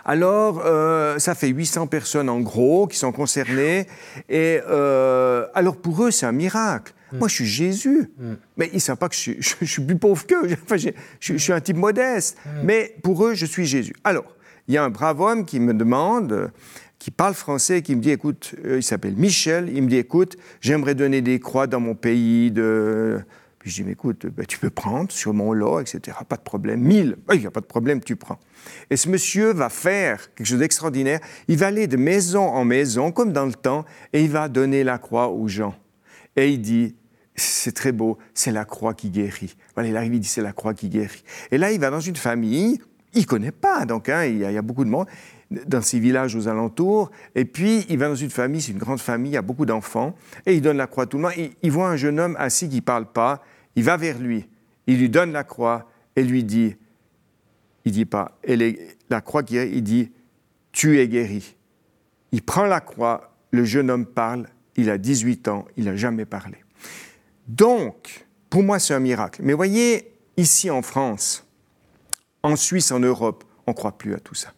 Alors, 0.05 0.61
euh, 0.65 1.19
ça 1.19 1.35
fait 1.35 1.47
800 1.47 1.87
personnes 1.87 2.29
en 2.29 2.39
gros 2.39 2.87
qui 2.87 2.97
sont 2.97 3.11
concernées. 3.11 3.87
Et 4.29 4.59
euh, 4.67 5.45
alors, 5.53 5.77
pour 5.77 6.03
eux, 6.03 6.11
c'est 6.11 6.25
un 6.25 6.31
miracle. 6.31 6.93
Mm. 7.11 7.17
Moi, 7.17 7.27
je 7.27 7.35
suis 7.35 7.45
Jésus. 7.45 8.11
Mm. 8.17 8.33
Mais 8.57 8.69
ils 8.71 8.75
ne 8.75 8.79
savent 8.79 8.97
pas 8.97 9.09
que 9.09 9.15
je, 9.15 9.65
suis 9.65 9.81
plus 9.85 9.97
pauvre 9.97 10.25
qu'eux. 10.25 10.47
Enfin, 10.63 10.77
je, 11.19 11.37
suis 11.37 11.53
un 11.53 11.61
type 11.61 11.77
modeste. 11.77 12.37
Mm. 12.45 12.49
Mais 12.63 12.95
pour 13.03 13.25
eux, 13.25 13.33
je 13.33 13.45
suis 13.45 13.65
Jésus. 13.65 13.93
Alors, 14.03 14.35
il 14.67 14.73
y 14.73 14.77
a 14.77 14.83
un 14.83 14.89
brave 14.89 15.19
homme 15.19 15.45
qui 15.45 15.59
me 15.59 15.73
demande, 15.73 16.51
qui 16.99 17.11
parle 17.11 17.33
français, 17.33 17.81
qui 17.81 17.95
me 17.95 18.01
dit, 18.01 18.11
écoute, 18.11 18.55
euh, 18.65 18.77
il 18.77 18.83
s'appelle 18.83 19.15
Michel, 19.15 19.71
il 19.73 19.83
me 19.83 19.89
dit, 19.89 19.97
écoute, 19.97 20.37
j'aimerais 20.61 20.95
donner 20.95 21.21
des 21.21 21.39
croix 21.39 21.67
dans 21.67 21.79
mon 21.79 21.95
pays 21.95 22.51
de... 22.51 23.19
Puis 23.61 23.69
je 23.69 23.75
dis, 23.75 23.83
mais 23.83 23.91
écoute, 23.91 24.25
ben, 24.25 24.43
tu 24.43 24.57
peux 24.57 24.71
prendre 24.71 25.11
sur 25.11 25.35
mon 25.35 25.53
lot, 25.53 25.79
etc. 25.79 26.17
Pas 26.27 26.35
de 26.35 26.41
problème. 26.41 26.81
1000, 26.81 27.17
il 27.33 27.39
n'y 27.39 27.45
a 27.45 27.51
pas 27.51 27.61
de 27.61 27.67
problème, 27.67 28.01
tu 28.01 28.15
prends. 28.15 28.39
Et 28.89 28.97
ce 28.97 29.07
monsieur 29.07 29.53
va 29.53 29.69
faire 29.69 30.33
quelque 30.33 30.47
chose 30.47 30.57
d'extraordinaire. 30.57 31.19
Il 31.47 31.57
va 31.57 31.67
aller 31.67 31.85
de 31.85 31.95
maison 31.95 32.43
en 32.43 32.65
maison, 32.65 33.11
comme 33.11 33.33
dans 33.33 33.45
le 33.45 33.53
temps, 33.53 33.85
et 34.13 34.23
il 34.23 34.31
va 34.31 34.49
donner 34.49 34.83
la 34.83 34.97
croix 34.97 35.29
aux 35.29 35.47
gens. 35.47 35.75
Et 36.35 36.49
il 36.49 36.59
dit, 36.59 36.95
c'est 37.35 37.73
très 37.73 37.91
beau, 37.91 38.17
c'est 38.33 38.51
la 38.51 38.65
croix 38.65 38.95
qui 38.95 39.11
guérit. 39.11 39.55
Voilà, 39.75 39.89
il 39.89 39.97
arrive, 39.97 40.15
il 40.15 40.19
dit 40.19 40.27
c'est 40.27 40.41
la 40.41 40.53
croix 40.53 40.73
qui 40.73 40.89
guérit. 40.89 41.23
Et 41.51 41.59
là, 41.59 41.71
il 41.71 41.79
va 41.79 41.91
dans 41.91 41.99
une 41.99 42.15
famille, 42.15 42.81
il 43.13 43.27
connaît 43.27 43.51
pas, 43.51 43.85
donc 43.85 44.09
hein, 44.09 44.25
il, 44.25 44.39
y 44.39 44.45
a, 44.57 44.61
beaucoup 44.61 44.85
de 44.85 44.89
monde 44.89 45.05
dans 45.67 45.81
ces 45.81 45.99
villages 45.99 46.35
aux 46.35 46.47
alentours. 46.47 47.11
Et 47.35 47.45
puis, 47.45 47.85
il 47.89 47.97
va 47.97 48.07
dans 48.07 48.15
une 48.15 48.29
famille, 48.29 48.61
c'est 48.61 48.71
une 48.71 48.77
grande 48.77 48.99
famille, 48.99 49.31
il 49.31 49.35
y 49.35 49.37
a 49.37 49.41
beaucoup 49.41 49.65
d'enfants, 49.65 50.15
et 50.45 50.55
il 50.55 50.61
donne 50.61 50.77
la 50.77 50.87
croix 50.87 51.03
à 51.03 51.07
tout 51.07 51.17
le 51.17 51.23
monde. 51.23 51.33
Il, 51.61 51.71
voit 51.71 51.89
un 51.89 51.97
jeune 51.97 52.19
homme 52.19 52.35
assis 52.39 52.69
qui 52.69 52.77
ne 52.77 52.81
parle 52.81 53.05
pas, 53.05 53.43
il 53.75 53.83
va 53.83 53.97
vers 53.97 54.19
lui, 54.19 54.47
il 54.87 54.99
lui 54.99 55.09
donne 55.09 55.31
la 55.31 55.43
croix 55.43 55.89
et 56.15 56.23
lui 56.23 56.43
dit, 56.43 56.75
il 57.85 57.91
dit 57.91 58.05
pas, 58.05 58.37
elle 58.43 58.75
la 59.09 59.21
croix 59.21 59.43
qui 59.43 59.55
il 59.55 59.83
dit, 59.83 60.11
tu 60.71 60.99
es 60.99 61.07
guéri. 61.07 61.55
Il 62.31 62.41
prend 62.41 62.65
la 62.65 62.79
croix, 62.79 63.35
le 63.51 63.65
jeune 63.65 63.89
homme 63.89 64.05
parle, 64.05 64.47
il 64.75 64.89
a 64.89 64.97
18 64.97 65.47
ans, 65.47 65.65
il 65.77 65.85
n'a 65.85 65.95
jamais 65.95 66.25
parlé. 66.25 66.57
Donc, 67.47 68.25
pour 68.49 68.63
moi, 68.63 68.79
c'est 68.79 68.93
un 68.93 68.99
miracle. 68.99 69.41
Mais 69.43 69.53
voyez, 69.53 70.13
ici 70.37 70.69
en 70.69 70.81
France, 70.81 71.45
en 72.43 72.55
Suisse, 72.55 72.91
en 72.91 72.99
Europe, 72.99 73.43
on 73.67 73.71
ne 73.71 73.75
croit 73.75 73.97
plus 73.97 74.13
à 74.13 74.19
tout 74.19 74.35
ça. 74.35 74.53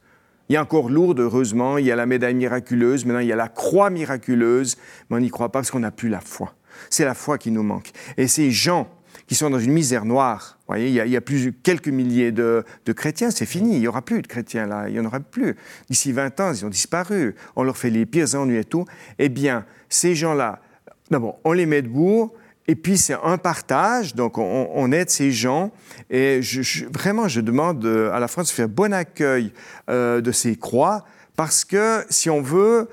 Il 0.49 0.53
y 0.53 0.55
a 0.57 0.61
encore 0.61 0.89
Lourdes, 0.89 1.19
heureusement, 1.19 1.77
il 1.77 1.85
y 1.85 1.91
a 1.91 1.95
la 1.95 2.05
médaille 2.05 2.35
miraculeuse, 2.35 3.05
maintenant 3.05 3.21
il 3.21 3.27
y 3.27 3.31
a 3.31 3.35
la 3.35 3.47
croix 3.47 3.89
miraculeuse, 3.89 4.75
mais 5.09 5.17
on 5.17 5.19
n'y 5.19 5.29
croit 5.29 5.51
pas 5.51 5.59
parce 5.59 5.71
qu'on 5.71 5.79
n'a 5.79 5.91
plus 5.91 6.09
la 6.09 6.19
foi. 6.19 6.53
C'est 6.89 7.05
la 7.05 7.13
foi 7.13 7.37
qui 7.37 7.49
nous 7.49 7.63
manque. 7.63 7.91
Et 8.17 8.27
ces 8.27 8.51
gens 8.51 8.89
qui 9.27 9.35
sont 9.35 9.49
dans 9.49 9.59
une 9.59 9.71
misère 9.71 10.05
noire, 10.05 10.57
vous 10.59 10.73
voyez, 10.75 10.87
il 10.87 11.11
y 11.11 11.17
a, 11.17 11.21
plus 11.21 11.53
quelques 11.63 11.87
milliers 11.87 12.31
de, 12.31 12.63
chrétiens, 12.95 13.31
c'est 13.31 13.45
fini, 13.45 13.75
il 13.75 13.79
n'y 13.79 13.87
aura 13.87 14.01
plus 14.01 14.21
de 14.21 14.27
chrétiens 14.27 14.65
là, 14.65 14.85
il 14.87 14.93
n'y 14.93 14.99
en 14.99 15.05
aura 15.05 15.19
plus. 15.19 15.55
D'ici 15.89 16.11
20 16.11 16.39
ans, 16.39 16.51
ils 16.53 16.65
ont 16.65 16.69
disparu, 16.69 17.35
on 17.55 17.63
leur 17.63 17.77
fait 17.77 17.89
les 17.89 18.05
pires 18.05 18.35
ennuis 18.35 18.57
et 18.57 18.63
tout. 18.63 18.85
Eh 19.19 19.29
bien, 19.29 19.65
ces 19.89 20.15
gens-là, 20.15 20.59
d'abord, 21.09 21.39
on 21.43 21.53
les 21.53 21.65
met 21.65 21.81
debout, 21.81 22.31
et 22.67 22.75
puis 22.75 22.97
c'est 22.97 23.15
un 23.23 23.37
partage, 23.37 24.15
donc 24.15 24.37
on, 24.37 24.91
aide 24.91 25.09
ces 25.09 25.31
gens. 25.31 25.71
Et 26.09 26.39
vraiment, 26.91 27.27
je 27.27 27.41
demande 27.41 27.85
à 27.85 28.19
la 28.19 28.27
France 28.27 28.47
de 28.47 28.53
faire 28.53 28.69
bon 28.69 28.93
accueil 28.93 29.51
euh, 29.89 30.21
de 30.21 30.31
ces 30.31 30.55
croix, 30.55 31.05
parce 31.35 31.65
que 31.65 32.05
si 32.09 32.29
on 32.29 32.41
veut, 32.41 32.87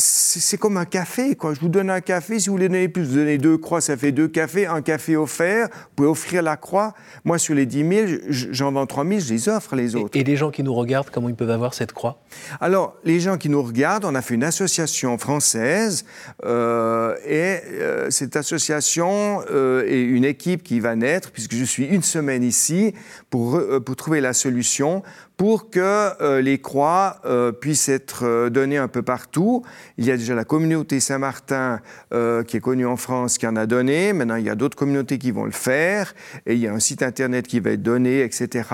c'est 0.00 0.56
comme 0.56 0.76
un 0.76 0.84
café, 0.84 1.34
quoi. 1.36 1.54
Je 1.54 1.60
vous 1.60 1.68
donne 1.68 1.90
un 1.90 2.00
café, 2.00 2.40
si 2.40 2.48
vous 2.48 2.54
voulez 2.54 2.68
donner 2.68 2.88
plus, 2.88 3.04
vous 3.04 3.16
donnez 3.16 3.38
deux 3.38 3.58
croix, 3.58 3.80
ça 3.80 3.96
fait 3.96 4.12
deux 4.12 4.28
cafés, 4.28 4.66
un 4.66 4.82
café 4.82 5.16
offert, 5.16 5.68
vous 5.68 5.88
pouvez 5.96 6.08
offrir 6.08 6.42
la 6.42 6.56
croix. 6.56 6.94
Moi, 7.24 7.38
sur 7.38 7.54
les 7.54 7.66
10 7.66 7.88
000, 7.88 8.06
j'en 8.28 8.72
vends 8.72 8.86
3 8.86 9.06
000, 9.06 9.20
je 9.20 9.32
les 9.32 9.48
offre 9.48 9.76
les 9.76 9.94
autres. 9.94 10.18
Et, 10.18 10.24
les 10.24 10.36
gens 10.36 10.50
qui 10.50 10.62
nous 10.62 10.74
regardent, 10.74 11.10
comment 11.10 11.28
ils 11.28 11.34
peuvent 11.34 11.50
avoir 11.50 11.74
cette 11.74 11.92
croix? 11.92 12.22
Alors, 12.60 12.96
les 13.04 13.20
gens 13.20 13.36
qui 13.36 13.48
nous 13.48 13.62
regardent, 13.62 14.04
on 14.04 14.14
a 14.14 14.22
fait 14.22 14.34
une 14.34 14.44
association 14.44 15.18
française, 15.18 16.04
euh, 16.44 17.16
et 17.26 17.60
euh, 17.72 18.10
cette 18.10 18.36
association 18.36 19.42
euh, 19.50 19.84
est 19.86 20.02
une 20.02 20.24
équipe 20.24 20.62
qui 20.62 20.80
va 20.80 20.96
naître, 20.96 21.30
puisque 21.30 21.54
je 21.54 21.64
suis 21.64 21.84
une 21.84 22.02
semaine 22.02 22.42
ici, 22.42 22.94
pour, 23.28 23.60
pour 23.84 23.96
trouver 23.96 24.20
la 24.20 24.32
solution 24.32 25.02
pour 25.40 25.70
que 25.70 25.80
euh, 26.20 26.42
les 26.42 26.58
croix 26.58 27.16
euh, 27.24 27.50
puissent 27.50 27.88
être 27.88 28.26
euh, 28.26 28.50
données 28.50 28.76
un 28.76 28.88
peu 28.88 29.00
partout. 29.00 29.62
Il 29.96 30.04
y 30.04 30.10
a 30.10 30.18
déjà 30.18 30.34
la 30.34 30.44
communauté 30.44 31.00
Saint-Martin 31.00 31.80
qui 32.46 32.56
est 32.58 32.60
connue 32.60 32.84
en 32.84 32.96
France 32.96 33.38
qui 33.38 33.46
en 33.46 33.56
a 33.56 33.64
donné. 33.64 34.12
Maintenant, 34.12 34.34
il 34.34 34.44
y 34.44 34.50
a 34.50 34.54
d'autres 34.54 34.76
communautés 34.76 35.16
qui 35.16 35.30
vont 35.30 35.46
le 35.46 35.50
faire. 35.50 36.12
Et 36.44 36.52
il 36.52 36.60
y 36.60 36.66
a 36.66 36.74
un 36.74 36.78
site 36.78 37.02
internet 37.02 37.46
qui 37.46 37.58
va 37.58 37.70
être 37.70 37.82
donné, 37.82 38.20
etc. 38.20 38.68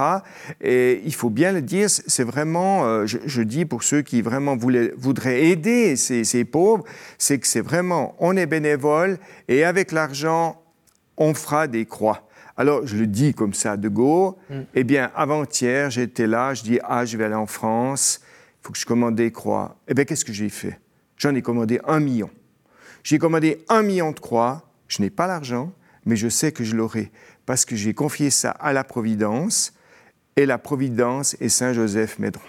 Et 0.60 1.02
il 1.04 1.14
faut 1.14 1.30
bien 1.30 1.52
le 1.52 1.62
dire, 1.62 1.88
c'est 1.88 2.24
vraiment, 2.24 3.06
je, 3.06 3.42
dis 3.42 3.64
pour 3.64 3.84
ceux 3.84 4.02
qui 4.02 4.22
vraiment 4.22 4.56
voudraient 4.56 5.44
aider 5.44 5.94
ces, 5.94 6.24
ces 6.24 6.44
pauvres, 6.44 6.84
c'est 7.18 7.38
que 7.38 7.46
c'est 7.46 7.60
vraiment, 7.60 8.16
on 8.18 8.36
est 8.36 8.46
bénévole 8.46 9.18
et 9.46 9.62
avec 9.62 9.92
l'argent, 9.92 10.60
on 11.16 11.32
fera 11.34 11.68
des 11.68 11.86
croix. 11.86 12.25
Alors, 12.56 12.86
je 12.86 12.96
le 12.96 13.06
dis 13.06 13.34
comme 13.34 13.54
ça 13.54 13.76
de 13.76 13.88
go. 13.88 14.38
Mm. 14.50 14.60
Eh 14.74 14.84
bien, 14.84 15.10
avant-hier, 15.14 15.90
j'étais 15.90 16.26
là, 16.26 16.54
je 16.54 16.62
dis, 16.62 16.78
ah, 16.84 17.04
je 17.04 17.16
vais 17.16 17.24
aller 17.24 17.34
en 17.34 17.46
France, 17.46 18.20
il 18.22 18.66
faut 18.66 18.72
que 18.72 18.78
je 18.78 18.86
commande 18.86 19.14
des 19.14 19.30
croix. 19.30 19.76
Eh 19.88 19.94
bien, 19.94 20.04
qu'est-ce 20.04 20.24
que 20.24 20.32
j'ai 20.32 20.48
fait? 20.48 20.80
J'en 21.16 21.34
ai 21.34 21.42
commandé 21.42 21.80
un 21.86 22.00
million. 22.00 22.30
J'ai 23.02 23.18
commandé 23.18 23.64
un 23.68 23.82
million 23.82 24.12
de 24.12 24.20
croix. 24.20 24.62
Je 24.88 25.02
n'ai 25.02 25.10
pas 25.10 25.26
l'argent, 25.26 25.72
mais 26.04 26.16
je 26.16 26.28
sais 26.28 26.52
que 26.52 26.64
je 26.64 26.76
l'aurai 26.76 27.10
parce 27.44 27.64
que 27.64 27.76
j'ai 27.76 27.94
confié 27.94 28.30
ça 28.30 28.50
à 28.50 28.72
la 28.72 28.84
Providence 28.84 29.72
et 30.36 30.46
la 30.46 30.58
Providence 30.58 31.36
et 31.40 31.48
Saint 31.48 31.72
Joseph 31.72 32.18
m'aideront. 32.18 32.42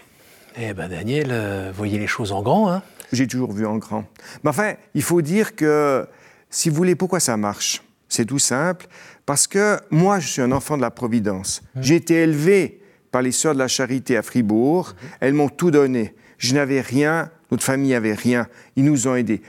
Eh 0.59 0.73
bien, 0.73 0.89
Daniel, 0.89 1.27
euh, 1.29 1.71
voyez 1.73 1.99
les 1.99 2.07
choses 2.07 2.31
en 2.31 2.41
grand. 2.41 2.71
Hein 2.71 2.81
j'ai 3.11 3.27
toujours 3.27 3.51
vu 3.51 3.65
en 3.65 3.77
grand. 3.77 4.05
Mais 4.43 4.49
enfin, 4.49 4.73
il 4.93 5.03
faut 5.03 5.21
dire 5.21 5.55
que, 5.55 6.07
si 6.49 6.69
vous 6.69 6.75
voulez, 6.75 6.95
pourquoi 6.95 7.19
ça 7.19 7.37
marche? 7.37 7.83
C'est 8.09 8.25
tout 8.25 8.39
simple. 8.39 8.87
Parce 9.27 9.45
que 9.45 9.77
moi, 9.91 10.19
je 10.19 10.27
suis 10.29 10.41
un 10.41 10.53
enfant 10.53 10.77
de 10.77 10.81
la 10.81 10.89
Providence. 10.89 11.61
J'ai 11.81 11.95
été 11.95 12.15
élevé 12.15 12.79
par 13.11 13.21
les 13.21 13.33
Sœurs 13.33 13.53
de 13.53 13.59
la 13.59 13.67
Charité 13.67 14.15
à 14.15 14.23
Fribourg. 14.23 14.95
Elles 15.19 15.33
m'ont 15.33 15.49
tout 15.49 15.69
donné. 15.69 16.15
Je 16.37 16.55
n'avais 16.55 16.79
rien, 16.79 17.29
notre 17.51 17.61
famille 17.61 17.91
n'avait 17.91 18.13
rien. 18.13 18.47
Ils 18.77 18.85
nous 18.85 19.05
ont 19.05 19.15
aidés. 19.15 19.41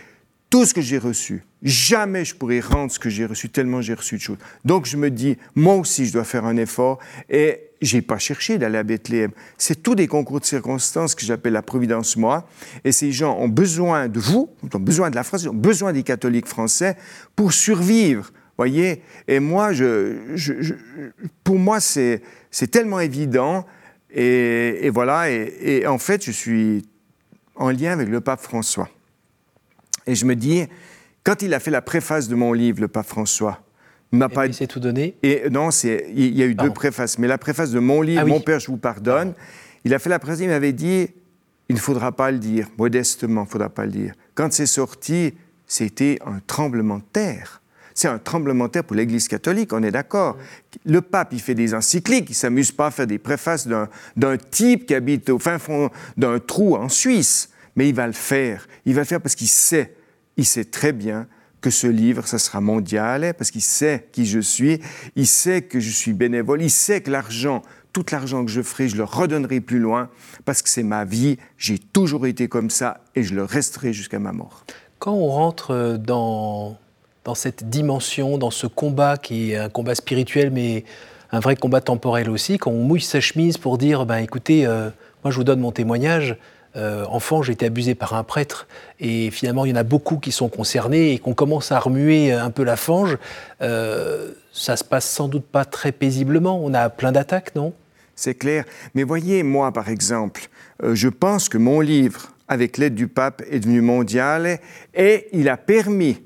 Tout 0.51 0.65
ce 0.65 0.75
que 0.75 0.81
j'ai 0.81 0.99
reçu, 0.99 1.45
jamais 1.63 2.25
je 2.25 2.35
pourrais 2.35 2.59
rendre 2.59 2.91
ce 2.91 2.99
que 2.99 3.09
j'ai 3.09 3.25
reçu, 3.25 3.51
tellement 3.51 3.81
j'ai 3.81 3.95
reçu 3.95 4.17
de 4.17 4.21
choses. 4.21 4.39
Donc 4.65 4.85
je 4.85 4.97
me 4.97 5.13
dis, 5.13 5.39
moi 5.55 5.77
aussi, 5.77 6.07
je 6.07 6.13
dois 6.13 6.25
faire 6.25 6.45
un 6.45 6.57
effort. 6.57 6.99
Et 7.31 7.61
j'ai 7.81 8.03
pas 8.03 8.19
cherché 8.19 8.59
d'aller 8.59 8.79
à 8.79 8.83
Bethléem. 8.83 9.31
C'est 9.59 9.81
tous 9.81 9.95
des 9.95 10.09
concours 10.09 10.41
de 10.41 10.45
circonstances 10.45 11.15
que 11.15 11.25
j'appelle 11.25 11.53
la 11.53 11.63
Providence 11.63 12.17
moi. 12.17 12.49
Et 12.83 12.91
ces 12.91 13.13
gens 13.13 13.39
ont 13.39 13.49
besoin 13.49 14.09
de 14.09 14.19
vous, 14.19 14.51
ont 14.75 14.79
besoin 14.81 15.11
de 15.11 15.15
la 15.15 15.23
France, 15.23 15.47
ont 15.47 15.55
besoin 15.55 15.93
des 15.93 16.03
catholiques 16.03 16.49
français 16.49 16.97
pour 17.37 17.53
survivre 17.53 18.33
voyez 18.59 19.03
Et 19.27 19.41
moi, 19.41 19.73
je, 19.73 20.75
pour 21.45 21.59
moi, 21.59 21.81
c'est 21.81 22.21
tellement 22.71 23.01
évident. 23.01 23.67
Et, 24.11 24.91
voilà, 24.91 25.31
et, 25.31 25.87
en 25.87 25.99
fait, 25.99 26.25
je 26.25 26.33
suis 26.33 26.87
en 27.55 27.71
lien 27.71 27.93
avec 27.93 28.09
le 28.09 28.21
pape 28.21 28.41
François. 28.41 28.89
Et 30.07 30.15
je 30.15 30.25
me 30.25 30.35
dis, 30.35 30.65
quand 31.25 31.43
il 31.43 31.55
a 31.55 31.61
fait 31.61 31.71
la 31.71 31.83
préface 31.83 32.29
de 32.29 32.35
mon 32.35 32.53
livre, 32.53 32.81
le 32.81 32.89
pape 32.89 33.07
François, 33.07 33.61
il 34.13 34.19
m'a 34.19 34.29
pas. 34.29 34.47
Il 34.47 34.55
s'est 34.55 34.67
tout 34.67 34.81
donné 34.81 35.17
et 35.23 35.51
Non, 35.51 35.69
il 35.71 36.37
y 36.37 36.43
a 36.43 36.47
eu 36.47 36.55
deux 36.55 36.73
préfaces. 36.73 37.19
Mais 37.19 37.27
la 37.27 37.39
préface 37.39 37.71
de 37.71 37.79
mon 37.79 38.01
livre, 38.01 38.23
ah 38.23 38.27
Mon 38.27 38.41
Père, 38.41 38.59
je 38.59 38.69
vous 38.69 38.79
pardonne, 38.79 39.35
il 39.85 39.93
a 39.93 39.99
fait 39.99 40.09
la 40.09 40.19
préface, 40.19 40.41
il 40.41 40.49
m'avait 40.49 40.73
dit 40.73 41.09
il 41.69 41.75
ne 41.75 41.81
faudra 41.81 42.13
pas 42.13 42.31
le 42.31 42.39
dire, 42.39 42.69
modestement, 42.79 43.43
il 43.43 43.45
ne 43.45 43.51
faudra 43.51 43.69
pas 43.69 43.85
le 43.85 43.93
dire. 43.93 44.15
Quand 44.35 44.53
c'est 44.53 44.67
sorti, 44.67 45.35
c'était 45.67 46.19
un 46.25 46.41
tremblement 46.47 46.97
de 46.97 47.05
terre 47.13 47.61
c'est 47.99 48.07
un 48.07 48.19
tremblement 48.19 48.67
de 48.67 48.71
terre 48.71 48.85
pour 48.85 48.95
l'Église 48.95 49.27
catholique, 49.27 49.73
on 49.73 49.83
est 49.83 49.91
d'accord. 49.91 50.37
Le 50.87 51.01
pape, 51.01 51.33
il 51.33 51.41
fait 51.41 51.57
des 51.57 51.75
encycliques, 51.75 52.31
il 52.31 52.35
s'amuse 52.35 52.71
pas 52.71 52.87
à 52.87 52.91
faire 52.93 53.09
des 53.09 53.19
préfaces 53.19 53.67
d'un 53.67 54.37
type 54.37 54.87
qui 54.87 54.95
habite 54.95 55.29
au 55.31 55.41
fin 55.41 55.59
fond 55.59 55.91
d'un 56.17 56.39
trou 56.39 56.77
en 56.77 56.89
Suisse, 56.89 57.51
mais 57.75 57.89
il 57.89 57.97
va 57.97 58.07
le 58.07 58.13
faire. 58.13 58.69
Il 58.87 58.95
va 58.95 59.01
le 59.01 59.05
faire 59.05 59.21
parce 59.21 59.35
qu'il 59.35 59.49
sait, 59.49 59.97
il 60.37 60.47
sait 60.47 60.67
très 60.67 60.93
bien 60.93 61.27
que 61.61 61.71
ce 61.71 61.89
livre, 61.89 62.25
ça 62.29 62.39
sera 62.39 62.61
mondial, 62.61 63.35
parce 63.37 63.51
qu'il 63.51 63.63
sait 63.63 64.07
qui 64.13 64.27
je 64.27 64.39
suis, 64.39 64.81
il 65.17 65.27
sait 65.27 65.63
que 65.63 65.81
je 65.81 65.91
suis 65.91 66.13
bénévole, 66.13 66.63
il 66.63 66.71
sait 66.71 67.01
que 67.01 67.11
l'argent, 67.11 67.63
tout 67.93 68.07
l'argent 68.13 68.45
que 68.45 68.51
je 68.53 68.63
ferai, 68.63 68.89
je 68.89 68.97
le 68.97 69.03
redonnerai 69.03 69.61
plus 69.61 69.81
loin, 69.81 70.09
parce 70.45 70.63
que 70.63 70.69
c'est 70.69 70.85
ma 70.85 71.05
vie, 71.05 71.37
j'ai 71.57 71.81
toujours 71.81 72.29
été 72.29 72.47
comme 72.47 72.71
ça, 72.71 73.03
et 73.17 73.25
je 73.25 73.35
le 73.35 73.43
resterai 73.43 73.93
jusqu'à 73.93 74.21
ma 74.21 74.31
mort. 74.31 74.65
Quand 75.01 75.15
on 75.15 75.27
rentre 75.27 75.99
dans 75.99 76.79
dans 77.29 77.35
cette 77.35 77.69
dimension, 77.69 78.39
dans 78.39 78.51
ce 78.51 78.67
combat 78.67 79.19
qui 79.19 79.53
est 79.53 79.59
un 79.59 79.69
combat 79.69 79.95
spirituel, 79.95 80.51
mais 80.51 80.85
un 81.31 81.41
vrai 81.41 81.57
combat 81.57 81.83
temporel 81.83 82.31
aussi, 82.31 82.57
quand 82.57 82.71
on 82.71 82.83
mouille 82.83 83.03
sa 83.03 83.21
chemise 83.21 83.59
pour 83.59 83.77
dire, 83.77 84.07
ben, 84.07 84.17
écoutez, 84.17 84.65
euh, 84.65 84.89
moi 85.23 85.31
je 85.31 85.37
vous 85.37 85.45
donne 85.45 85.61
mon 85.61 85.71
témoignage, 85.71 86.39
euh, 86.75 87.05
enfant, 87.05 87.43
j'ai 87.43 87.53
été 87.53 87.67
abusé 87.67 87.95
par 87.95 88.15
un 88.15 88.23
prêtre, 88.25 88.67
et 88.99 89.31
finalement, 89.31 89.67
il 89.67 89.73
y 89.73 89.73
en 89.75 89.77
a 89.77 89.83
beaucoup 89.83 90.17
qui 90.17 90.33
sont 90.33 90.49
concernés, 90.49 91.13
et 91.13 91.19
qu'on 91.19 91.35
commence 91.35 91.71
à 91.71 91.79
remuer 91.79 92.33
un 92.33 92.51
peu 92.51 92.65
la 92.65 92.77
fange, 92.77 93.19
euh, 93.61 94.33
ça 94.51 94.79
se 94.79 94.85
passe 94.85 95.07
sans 95.07 95.29
doute 95.29 95.45
pas 95.45 95.67
très 95.67 95.93
paisiblement. 95.93 96.59
On 96.65 96.73
a 96.73 96.89
plein 96.89 97.13
d'attaques, 97.13 97.55
non? 97.55 97.75
C'est 98.17 98.37
clair. 98.37 98.65
Mais 98.95 99.03
voyez, 99.03 99.43
moi, 99.43 99.71
par 99.71 99.91
exemple, 99.91 100.49
je 100.83 101.09
pense 101.09 101.51
que 101.51 101.59
mon 101.59 101.81
livre, 101.81 102.33
avec 102.49 102.79
l'aide 102.79 102.95
du 102.95 103.07
pape, 103.07 103.43
est 103.51 103.61
devenu 103.61 103.83
mondial, 103.83 104.61
et 104.95 105.29
il 105.33 105.51
a 105.51 105.59
permis 105.59 106.23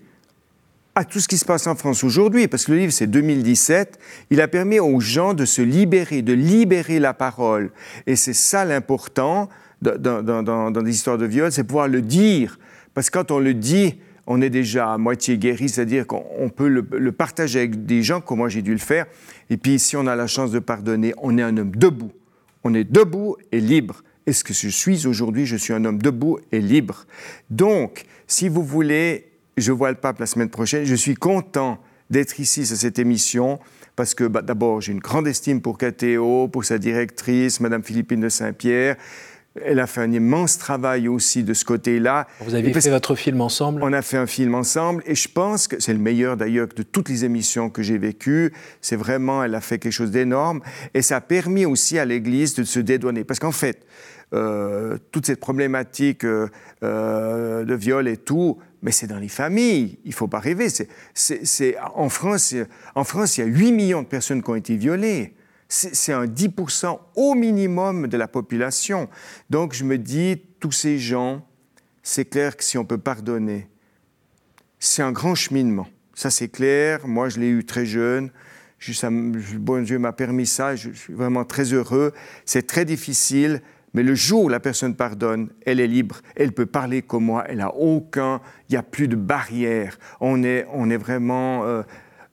à 0.95 1.05
tout 1.05 1.21
ce 1.21 1.29
qui 1.29 1.39
se 1.39 1.45
passe 1.45 1.67
en 1.67 1.75
France 1.75 2.05
aujourd'hui, 2.05 2.49
parce 2.49 2.67
que 2.67 2.73
le 2.73 2.79
livre 2.79 2.93
c'est 2.93 3.07
2017, 3.07 3.99
il 4.31 4.41
a 4.41 4.49
permis 4.49 4.79
aux 4.79 5.01
gens 5.01 5.35
de 5.35 5.45
se 5.45 5.63
libérer, 5.63 6.23
de 6.23 6.33
libérer 6.33 6.99
la 6.99 7.15
parole. 7.15 7.71
Et 8.07 8.17
c'est 8.17 8.35
ça 8.35 8.65
l'important 8.65 9.49
dans, 9.81 10.71
des 10.71 10.91
histoires 10.91 11.19
de 11.19 11.27
viol, 11.27 11.51
c'est 11.51 11.65
pouvoir 11.65 11.89
le 11.89 12.03
dire. 12.03 12.59
Parce 12.95 13.11
que 13.11 13.19
quand 13.19 13.31
on 13.31 13.39
le 13.39 13.55
dit, 13.55 13.99
on 14.27 14.41
est 14.41 14.51
déjà 14.51 14.93
à 14.93 14.99
moitié 14.99 15.39
guéri, 15.39 15.69
c'est-à-dire 15.69 16.07
qu'on 16.07 16.51
peut 16.55 16.69
le, 16.69 16.87
le, 16.93 17.11
partager 17.11 17.61
avec 17.61 17.87
des 17.87 18.03
gens 18.03 18.21
comme 18.21 18.39
moi 18.39 18.49
j'ai 18.49 18.63
dû 18.63 18.73
le 18.73 18.79
faire. 18.79 19.07
Et 19.51 19.57
puis 19.57 19.79
si 19.79 19.97
on 19.97 20.07
a 20.07 20.15
la 20.15 20.27
chance 20.27 20.53
de 20.53 20.59
pardonner, 20.59 21.15
on 21.19 21.37
est 21.39 21.43
un 21.43 21.57
homme 21.57 21.75
debout. 21.75 22.13
On 22.65 22.75
est 22.75 22.85
debout 22.85 23.37
et 23.51 23.61
libre. 23.61 24.03
Et 24.27 24.33
ce 24.33 24.45
que 24.45 24.55
je 24.55 24.69
suis 24.69 25.07
aujourd'hui, 25.07 25.47
je 25.47 25.57
suis 25.57 25.73
un 25.73 25.85
homme 25.85 26.01
debout 26.01 26.39
et 26.53 26.61
libre? 26.61 27.07
Donc, 27.51 28.05
si 28.29 28.49
vous 28.49 28.63
voulez 28.63 29.32
je 29.57 29.73
vois 29.73 29.91
le 29.91 29.97
pape 29.97 30.19
la 30.19 30.27
semaine 30.27 30.51
prochaine. 30.51 30.85
Je 30.85 30.95
suis 30.95 31.15
content 31.15 31.79
d'être 32.11 32.39
ici 32.41 32.61
à 32.61 32.77
cette 32.77 32.99
émission 32.99 33.59
parce 33.97 34.15
que 34.15 34.25
bah, 34.25 34.43
d'abord, 34.43 34.81
j'ai 34.81 34.93
une 34.93 35.01
grande 35.01 35.27
estime 35.27 35.61
pour 35.61 35.79
KTO, 35.79 36.49
pour 36.49 36.65
sa 36.65 36.79
directrice, 36.79 37.61
Madame 37.61 37.83
Philippine 37.83 38.21
de 38.21 38.29
Saint-Pierre. 38.29 38.97
Elle 39.61 39.81
a 39.81 39.87
fait 39.87 40.01
un 40.01 40.13
immense 40.13 40.57
travail 40.57 41.09
aussi 41.09 41.45
de 41.45 41.53
ce 41.53 41.65
côté-là. 41.65 42.27
Vous 42.41 42.55
avez 42.55 42.73
fait 42.73 42.89
votre 42.91 43.15
film 43.15 43.41
ensemble? 43.41 43.83
On 43.83 43.93
a 43.93 44.01
fait 44.01 44.17
un 44.17 44.27
film 44.27 44.55
ensemble 44.55 45.03
et 45.07 45.15
je 45.15 45.29
pense 45.29 45.69
que 45.69 45.79
c'est 45.79 45.93
le 45.93 45.99
meilleur 45.99 46.37
d'ailleurs 46.37 46.69
de 46.75 46.83
toutes 46.83 47.09
les 47.11 47.25
émissions 47.25 47.69
que 47.69 47.83
j'ai 47.83 47.99
vécues. 47.99 48.53
C'est 48.81 48.97
vraiment, 48.97 49.45
elle 49.45 49.55
a 49.55 49.61
fait 49.61 49.79
quelque 49.79 49.93
chose 49.93 50.11
d'énorme 50.11 50.61
et 50.95 51.03
ça 51.03 51.17
a 51.17 51.21
permis 51.21 51.67
aussi 51.67 51.99
à 51.99 52.05
l'Église 52.05 52.55
de 52.55 52.65
se 52.65 52.81
dédouaner. 52.81 53.25
Parce 53.25 53.41
qu'en 53.41 53.53
fait, 53.53 53.85
euh, 54.35 54.97
toute 55.11 55.27
cette 55.27 55.41
problématique 55.41 56.25
euh, 56.25 56.49
euh, 56.83 57.65
de 57.65 57.75
viol 57.75 58.09
et 58.09 58.17
tout, 58.17 58.59
mais 58.81 58.91
c'est 58.91 59.07
dans 59.07 59.19
les 59.19 59.29
familles. 59.29 59.99
Il 60.05 60.09
ne 60.09 60.15
faut 60.15 60.27
pas 60.27 60.39
rêver. 60.39 60.69
En, 61.95 62.09
France, 62.09 62.55
en 62.95 63.05
France, 63.05 63.37
il 63.37 63.41
y 63.43 63.45
a 63.45 63.47
8 63.47 63.73
millions 63.73 64.03
de 64.03 64.07
personnes 64.07 64.43
qui 64.43 64.49
ont 64.49 64.55
été 64.55 64.77
violées. 64.77 65.35
C'est 65.75 66.12
un 66.12 66.26
10% 66.26 66.99
au 67.17 67.35
minimum 67.35 68.07
de 68.07 68.19
la 68.19 68.29
population. 68.29 69.09
Donc 69.49 69.73
je 69.73 69.85
me 69.85 69.97
dis, 69.97 70.43
tous 70.61 70.71
ces 70.71 70.99
gens, 70.99 71.47
c'est 72.02 72.26
clair 72.26 72.59
que 72.59 72.62
si 72.62 72.76
on 72.76 72.85
peut 72.85 72.99
pardonner, 72.99 73.69
c'est 74.79 75.00
un 75.00 75.12
grand 75.12 75.35
cheminement. 75.35 75.88
Ça 76.12 76.29
c'est 76.29 76.49
clair. 76.49 77.07
Moi, 77.07 77.31
je 77.31 77.41
l'ai 77.41 77.49
eu 77.49 77.64
très 77.64 77.87
jeune. 77.87 78.31
bon 79.55 79.83
Dieu 79.83 79.99
m'a 79.99 80.12
permis 80.12 80.45
ça. 80.45 80.76
Je 80.76 80.91
suis 80.91 81.14
vraiment 81.14 81.47
très 81.47 81.73
heureux. 81.73 82.12
C'est 82.45 82.67
très 82.67 82.85
difficile. 82.85 83.62
Mais 83.95 84.02
le 84.02 84.14
jour 84.14 84.45
où 84.45 84.49
la 84.50 84.61
personne 84.61 84.95
pardonne, 84.95 85.49
elle 85.64 85.81
est 85.81 85.87
libre, 85.87 86.21
elle 86.37 86.52
peut 86.52 86.67
parler 86.67 87.00
comme 87.00 87.25
moi, 87.25 87.45
elle 87.47 87.59
n'a 87.59 87.75
aucun, 87.75 88.41
il 88.69 88.73
n'y 88.73 88.79
a 88.79 88.83
plus 88.83 89.09
de 89.09 89.17
barrière. 89.17 89.99
On 90.21 90.43
est, 90.45 90.67
on 90.71 90.91
est 90.91 90.99
vraiment... 90.99 91.64
Euh, 91.64 91.83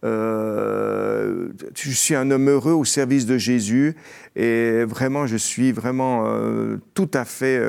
euh, 0.04 1.50
je 1.76 1.92
suis 1.92 2.16
un 2.16 2.32
homme 2.32 2.50
heureux 2.50 2.72
au 2.72 2.86
service 2.86 3.26
de 3.26 3.38
Jésus 3.38 3.96
et 4.36 4.84
vraiment, 4.86 5.28
je 5.28 5.38
suis 5.38 5.72
vraiment 5.72 6.26
euh, 6.26 6.78
tout 6.94 7.10
à 7.14 7.26
fait 7.26 7.62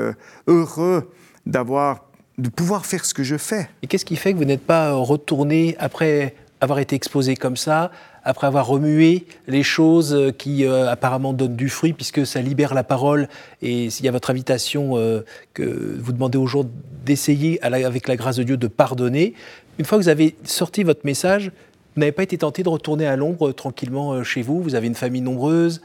heureux 0.47 1.11
d'avoir 1.45 2.05
de 2.37 2.49
pouvoir 2.49 2.85
faire 2.85 3.05
ce 3.05 3.13
que 3.13 3.23
je 3.23 3.35
fais. 3.37 3.69
Et 3.83 3.87
qu'est-ce 3.87 4.05
qui 4.05 4.15
fait 4.15 4.33
que 4.33 4.37
vous 4.37 4.45
n'êtes 4.45 4.65
pas 4.65 4.93
retourné 4.93 5.75
après 5.79 6.33
avoir 6.59 6.79
été 6.79 6.95
exposé 6.95 7.35
comme 7.35 7.57
ça 7.57 7.91
après 8.23 8.47
avoir 8.47 8.67
remué 8.67 9.25
les 9.47 9.63
choses 9.63 10.33
qui 10.37 10.65
euh, 10.65 10.89
apparemment 10.89 11.33
donnent 11.33 11.55
du 11.55 11.69
fruit, 11.69 11.93
puisque 11.93 12.25
ça 12.25 12.41
libère 12.41 12.73
la 12.73 12.83
parole, 12.83 13.27
et 13.61 13.89
s'il 13.89 14.05
y 14.05 14.09
a 14.09 14.11
votre 14.11 14.29
invitation 14.29 14.97
euh, 14.97 15.21
que 15.53 15.97
vous 15.99 16.11
demandez 16.11 16.37
aux 16.37 16.47
gens 16.47 16.65
d'essayer, 17.05 17.61
avec 17.63 18.07
la 18.07 18.15
grâce 18.15 18.35
de 18.35 18.43
Dieu, 18.43 18.57
de 18.57 18.67
pardonner, 18.67 19.33
une 19.79 19.85
fois 19.85 19.97
que 19.97 20.03
vous 20.03 20.09
avez 20.09 20.35
sorti 20.43 20.83
votre 20.83 21.05
message, 21.05 21.51
Vous 21.95 21.99
n'avez 21.99 22.11
pas 22.11 22.23
été 22.23 22.37
tenté 22.37 22.63
de 22.63 22.69
retourner 22.69 23.05
à 23.05 23.15
Londres 23.15 23.51
tranquillement 23.51 24.23
chez 24.23 24.41
vous 24.41 24.61
Vous 24.61 24.75
avez 24.75 24.87
une 24.87 24.95
famille 24.95 25.21
nombreuse. 25.21 25.81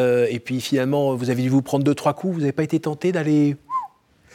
et 0.00 0.40
puis 0.44 0.60
finalement, 0.60 1.14
vous 1.14 1.30
avez 1.30 1.42
dû 1.42 1.48
vous 1.48 1.62
prendre 1.62 1.84
deux, 1.84 1.94
trois 1.94 2.14
coups. 2.14 2.34
Vous 2.34 2.40
n'avez 2.40 2.52
pas 2.52 2.62
été 2.62 2.80
tenté 2.80 3.12
d'aller 3.12 3.56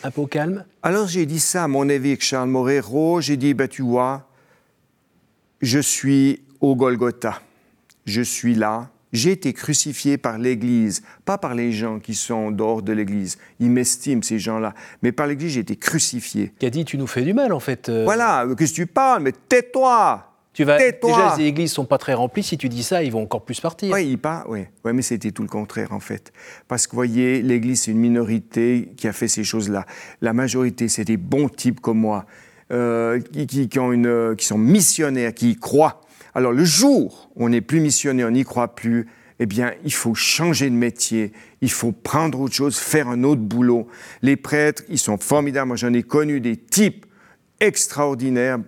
un 0.03 0.11
peu 0.11 0.21
au 0.21 0.27
calme? 0.27 0.65
Alors 0.83 1.07
j'ai 1.07 1.25
dit 1.25 1.39
ça 1.39 1.63
à 1.63 1.67
mon 1.67 1.89
évêque 1.89 2.21
Charles 2.23 2.49
Morero. 2.49 3.21
J'ai 3.21 3.37
dit, 3.37 3.53
bah, 3.53 3.67
tu 3.67 3.81
vois, 3.81 4.27
je 5.61 5.79
suis 5.79 6.41
au 6.61 6.75
Golgotha. 6.75 7.41
Je 8.05 8.21
suis 8.21 8.53
là. 8.55 8.89
J'ai 9.13 9.31
été 9.31 9.53
crucifié 9.53 10.17
par 10.17 10.37
l'Église, 10.37 11.01
pas 11.23 11.37
par 11.37 11.55
les 11.55 11.71
gens 11.71 11.99
qui 11.99 12.13
sont 12.13 12.51
dehors 12.51 12.81
de 12.81 12.91
l'Église. 12.91 13.37
Ils 13.61 13.71
m'estiment, 13.71 14.21
ces 14.21 14.39
gens-là. 14.39 14.73
Mais 15.01 15.13
par 15.13 15.25
l'Église, 15.25 15.53
j'ai 15.53 15.61
été 15.61 15.77
crucifié. 15.77 16.51
Qui 16.59 16.65
a 16.65 16.69
dit, 16.69 16.83
tu 16.83 16.97
nous 16.97 17.07
fais 17.07 17.21
du 17.21 17.33
mal, 17.33 17.53
en 17.53 17.61
fait. 17.61 17.87
Euh. 17.87 18.03
Voilà, 18.03 18.45
qu'est-ce 18.57 18.71
que 18.71 18.75
tu 18.75 18.87
parles? 18.87 19.23
Mais 19.23 19.31
tais-toi 19.31 20.34
tu 20.55 20.63
vas, 20.63 20.77
déjà, 20.77 21.35
les 21.37 21.47
églises 21.47 21.73
sont 21.73 21.83
pas 21.83 21.97
très 21.97 22.13
remplies. 22.13 22.41
Si 22.41 22.57
tu 22.57 22.69
dis 22.69 22.81
ça, 22.81 23.03
ils 23.03 23.11
vont 23.11 23.23
encore 23.23 23.43
plus 23.43 23.59
partir. 23.59 23.93
Oui, 23.93 24.07
ils 24.07 24.17
partent, 24.17 24.47
oui. 24.47 24.61
Ouais, 24.85 24.93
mais 24.93 25.01
c'était 25.01 25.31
tout 25.31 25.41
le 25.41 25.49
contraire, 25.49 25.91
en 25.91 25.99
fait. 25.99 26.31
Parce 26.69 26.87
que, 26.87 26.91
vous 26.91 26.95
voyez, 26.95 27.41
l'église, 27.41 27.81
c'est 27.81 27.91
une 27.91 27.99
minorité 27.99 28.93
qui 28.95 29.09
a 29.09 29.11
fait 29.11 29.27
ces 29.27 29.43
choses-là. 29.43 29.85
La 30.21 30.31
majorité, 30.31 30.87
c'est 30.87 31.03
des 31.03 31.17
bons 31.17 31.49
types 31.49 31.81
comme 31.81 31.99
moi, 31.99 32.25
euh, 32.71 33.19
qui, 33.19 33.67
qui, 33.67 33.79
ont 33.79 33.91
une, 33.91 34.33
qui 34.37 34.45
sont 34.45 34.57
missionnaires, 34.57 35.33
qui 35.33 35.51
y 35.51 35.55
croient. 35.57 35.99
Alors, 36.33 36.53
le 36.53 36.63
jour 36.63 37.29
où 37.35 37.45
on 37.45 37.49
n'est 37.49 37.59
plus 37.59 37.81
missionnaire, 37.81 38.29
on 38.29 38.31
n'y 38.31 38.45
croit 38.45 38.75
plus, 38.75 39.07
eh 39.39 39.45
bien, 39.47 39.73
il 39.83 39.93
faut 39.93 40.15
changer 40.15 40.69
de 40.69 40.75
métier, 40.75 41.33
il 41.59 41.69
faut 41.69 41.91
prendre 41.91 42.39
autre 42.39 42.55
chose, 42.55 42.77
faire 42.77 43.09
un 43.09 43.25
autre 43.25 43.41
boulot. 43.41 43.89
Les 44.21 44.37
prêtres, 44.37 44.83
ils 44.87 44.99
sont 44.99 45.17
formidables. 45.17 45.67
Moi, 45.67 45.75
j'en 45.75 45.91
ai 45.91 46.03
connu 46.03 46.39
des 46.39 46.55
types 46.55 47.05
extraordinaires, 47.59 48.59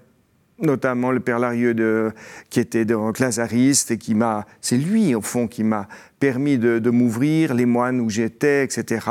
notamment 0.60 1.12
le 1.12 1.20
père 1.20 1.40
Larieux 1.40 2.14
qui 2.50 2.60
était 2.60 2.86
donc 2.86 3.20
lazariste 3.20 3.92
et 3.92 3.98
qui 3.98 4.16
m'a, 4.16 4.46
c'est 4.62 4.78
lui 4.78 5.16
au 5.16 5.22
fond 5.22 5.48
qui 5.48 5.64
m'a 5.64 5.88
permis 6.20 6.58
de, 6.58 6.80
de 6.80 6.90
m'ouvrir, 6.90 7.54
les 7.54 7.66
moines 7.66 8.00
où 8.00 8.10
j'étais, 8.10 8.64
etc. 8.64 9.06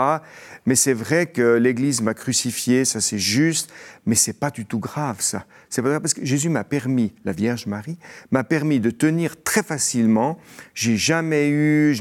Mais 0.67 0.75
c'est 0.75 0.93
vrai 0.93 1.27
que 1.27 1.55
l'Église 1.57 2.03
m'a 2.03 2.15
crucifié, 2.15 2.85
ça 2.85 3.01
c'est 3.01 3.19
juste, 3.19 3.73
mais 4.05 4.17
c'est 4.17 4.33
pas 4.33 4.51
du 4.51 4.67
tout 4.67 4.81
grave 4.81 5.21
ça. 5.21 5.45
C'est 5.69 5.83
pas 5.83 5.89
grave 5.89 6.01
parce 6.01 6.15
que 6.15 6.25
Jésus 6.25 6.49
m'a 6.49 6.65
permis, 6.65 7.13
la 7.25 7.33
Vierge 7.33 7.67
Marie, 7.67 7.99
m'a 8.31 8.45
permis 8.45 8.81
de 8.81 8.91
tenir 8.91 9.41
très 9.43 9.63
facilement. 9.63 10.39
J'ai 10.75 10.97
jamais 10.97 11.49
eu, 11.49 11.97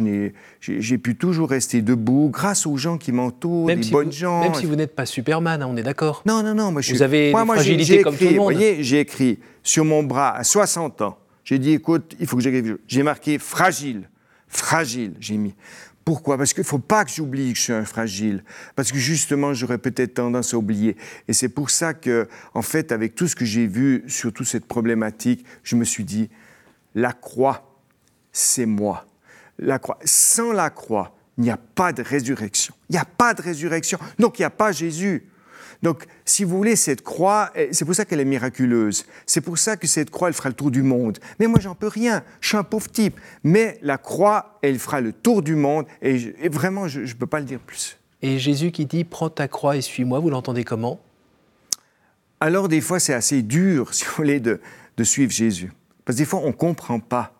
j'ai 0.61 0.97
pu 0.97 1.15
toujours 1.15 1.49
rester 1.49 1.81
debout 1.81 2.29
grâce 2.31 2.65
aux 2.65 2.77
gens 2.77 2.97
qui 2.97 3.11
m'entourent, 3.11 3.67
les 3.67 3.75
bonnes 3.91 4.11
gens. 4.11 4.41
Même 4.41 4.55
si 4.55 4.65
vous 4.65 4.75
n'êtes 4.75 4.95
pas 4.95 5.05
Superman, 5.05 5.61
hein, 5.61 5.67
on 5.69 5.77
est 5.77 5.83
d'accord. 5.83 6.23
Non, 6.25 6.41
non, 6.41 6.55
non. 6.55 6.71
Moi, 6.71 6.81
je 6.81 6.93
vous 6.93 7.01
avez 7.01 7.31
moi, 7.31 7.45
moi, 7.45 7.55
fragilité 7.55 8.01
comme 8.01 8.15
tout 8.15 8.23
le 8.23 8.29
monde. 8.31 8.53
Vous 8.53 8.59
voyez, 8.59 8.83
j'ai 8.83 8.99
écrit 8.99 9.39
sur 9.61 9.85
mon 9.85 10.03
bras 10.03 10.35
à 10.35 10.43
60 10.43 11.01
ans. 11.01 11.17
J'ai 11.43 11.59
dit, 11.59 11.73
écoute, 11.73 12.15
il 12.19 12.25
faut 12.25 12.37
que 12.37 12.43
j'écrive. 12.43 12.77
J'ai 12.87 13.03
marqué 13.03 13.37
fragile, 13.37 14.09
fragile. 14.55 15.13
J'ai 15.19 15.37
mis. 15.37 15.55
Pourquoi? 16.03 16.37
Parce 16.37 16.53
qu'il 16.53 16.61
ne 16.61 16.67
faut 16.67 16.77
pas 16.77 17.03
que 17.03 17.11
j'oublie 17.11 17.51
que 17.51 17.57
je 17.57 17.63
suis 17.63 17.73
un 17.73 17.83
fragile. 17.83 18.43
Parce 18.75 18.91
que 18.91 18.97
justement, 18.99 19.55
j'aurais 19.55 19.79
peut-être 19.79 20.13
tendance 20.13 20.53
à 20.53 20.57
oublier. 20.57 20.95
Et 21.27 21.33
c'est 21.33 21.49
pour 21.49 21.71
ça 21.71 21.95
que, 21.95 22.27
en 22.53 22.61
fait, 22.61 22.91
avec 22.91 23.15
tout 23.15 23.27
ce 23.27 23.35
que 23.35 23.43
j'ai 23.43 23.65
vu 23.65 24.03
sur 24.07 24.31
toute 24.31 24.45
cette 24.45 24.65
problématique, 24.65 25.43
je 25.63 25.75
me 25.75 25.83
suis 25.83 26.03
dit, 26.03 26.29
la 26.93 27.11
croix, 27.11 27.81
c'est 28.31 28.67
moi. 28.67 29.07
La 29.57 29.79
croix. 29.79 29.97
Sans 30.05 30.53
la 30.53 30.69
croix, 30.69 31.15
il 31.39 31.45
n'y 31.45 31.49
a 31.49 31.57
pas 31.57 31.91
de 31.91 32.03
résurrection. 32.03 32.75
Il 32.89 32.93
n'y 32.93 32.99
a 32.99 33.05
pas 33.05 33.33
de 33.33 33.41
résurrection. 33.41 33.97
Donc, 34.19 34.37
il 34.37 34.43
n'y 34.43 34.47
a 34.47 34.51
pas 34.51 34.71
Jésus. 34.71 35.27
Donc, 35.83 36.05
si 36.25 36.43
vous 36.43 36.57
voulez, 36.57 36.75
cette 36.75 37.01
croix, 37.01 37.51
eh, 37.55 37.69
c'est 37.71 37.85
pour 37.85 37.95
ça 37.95 38.05
qu'elle 38.05 38.19
est 38.19 38.25
miraculeuse. 38.25 39.05
C'est 39.25 39.41
pour 39.41 39.57
ça 39.57 39.77
que 39.77 39.87
cette 39.87 40.09
croix, 40.09 40.29
elle 40.29 40.33
fera 40.33 40.49
le 40.49 40.55
tour 40.55 40.71
du 40.71 40.81
monde. 40.81 41.19
Mais 41.39 41.47
moi, 41.47 41.59
j'en 41.59 41.75
peux 41.75 41.87
rien. 41.87 42.23
Je 42.41 42.49
suis 42.49 42.57
un 42.57 42.63
pauvre 42.63 42.89
type. 42.89 43.19
Mais 43.43 43.77
la 43.81 43.97
croix, 43.97 44.57
elle 44.61 44.79
fera 44.79 45.01
le 45.01 45.13
tour 45.13 45.41
du 45.41 45.55
monde. 45.55 45.85
Et, 46.01 46.49
vraiment, 46.49 46.87
je 46.87 47.01
ne 47.01 47.13
peux 47.13 47.27
pas 47.27 47.39
le 47.39 47.45
dire 47.45 47.59
plus. 47.59 47.97
Et 48.21 48.39
Jésus 48.39 48.71
qui 48.71 48.85
dit 48.85 49.03
Prends 49.03 49.29
ta 49.29 49.47
croix 49.47 49.77
et 49.77 49.81
suis-moi, 49.81 50.19
vous 50.19 50.29
l'entendez 50.29 50.63
comment? 50.63 50.99
Alors, 52.39 52.67
des 52.67 52.81
fois, 52.81 52.99
c'est 52.99 53.13
assez 53.13 53.41
dur, 53.41 53.93
si 53.93 54.05
vous 54.05 54.11
voulez, 54.15 54.39
de, 54.39 54.59
de 54.97 55.03
suivre 55.03 55.31
Jésus. 55.31 55.71
Parce 56.03 56.17
que 56.17 56.21
des 56.21 56.25
fois, 56.25 56.41
on 56.43 56.47
ne 56.47 56.53
comprend 56.53 56.99
pas 56.99 57.34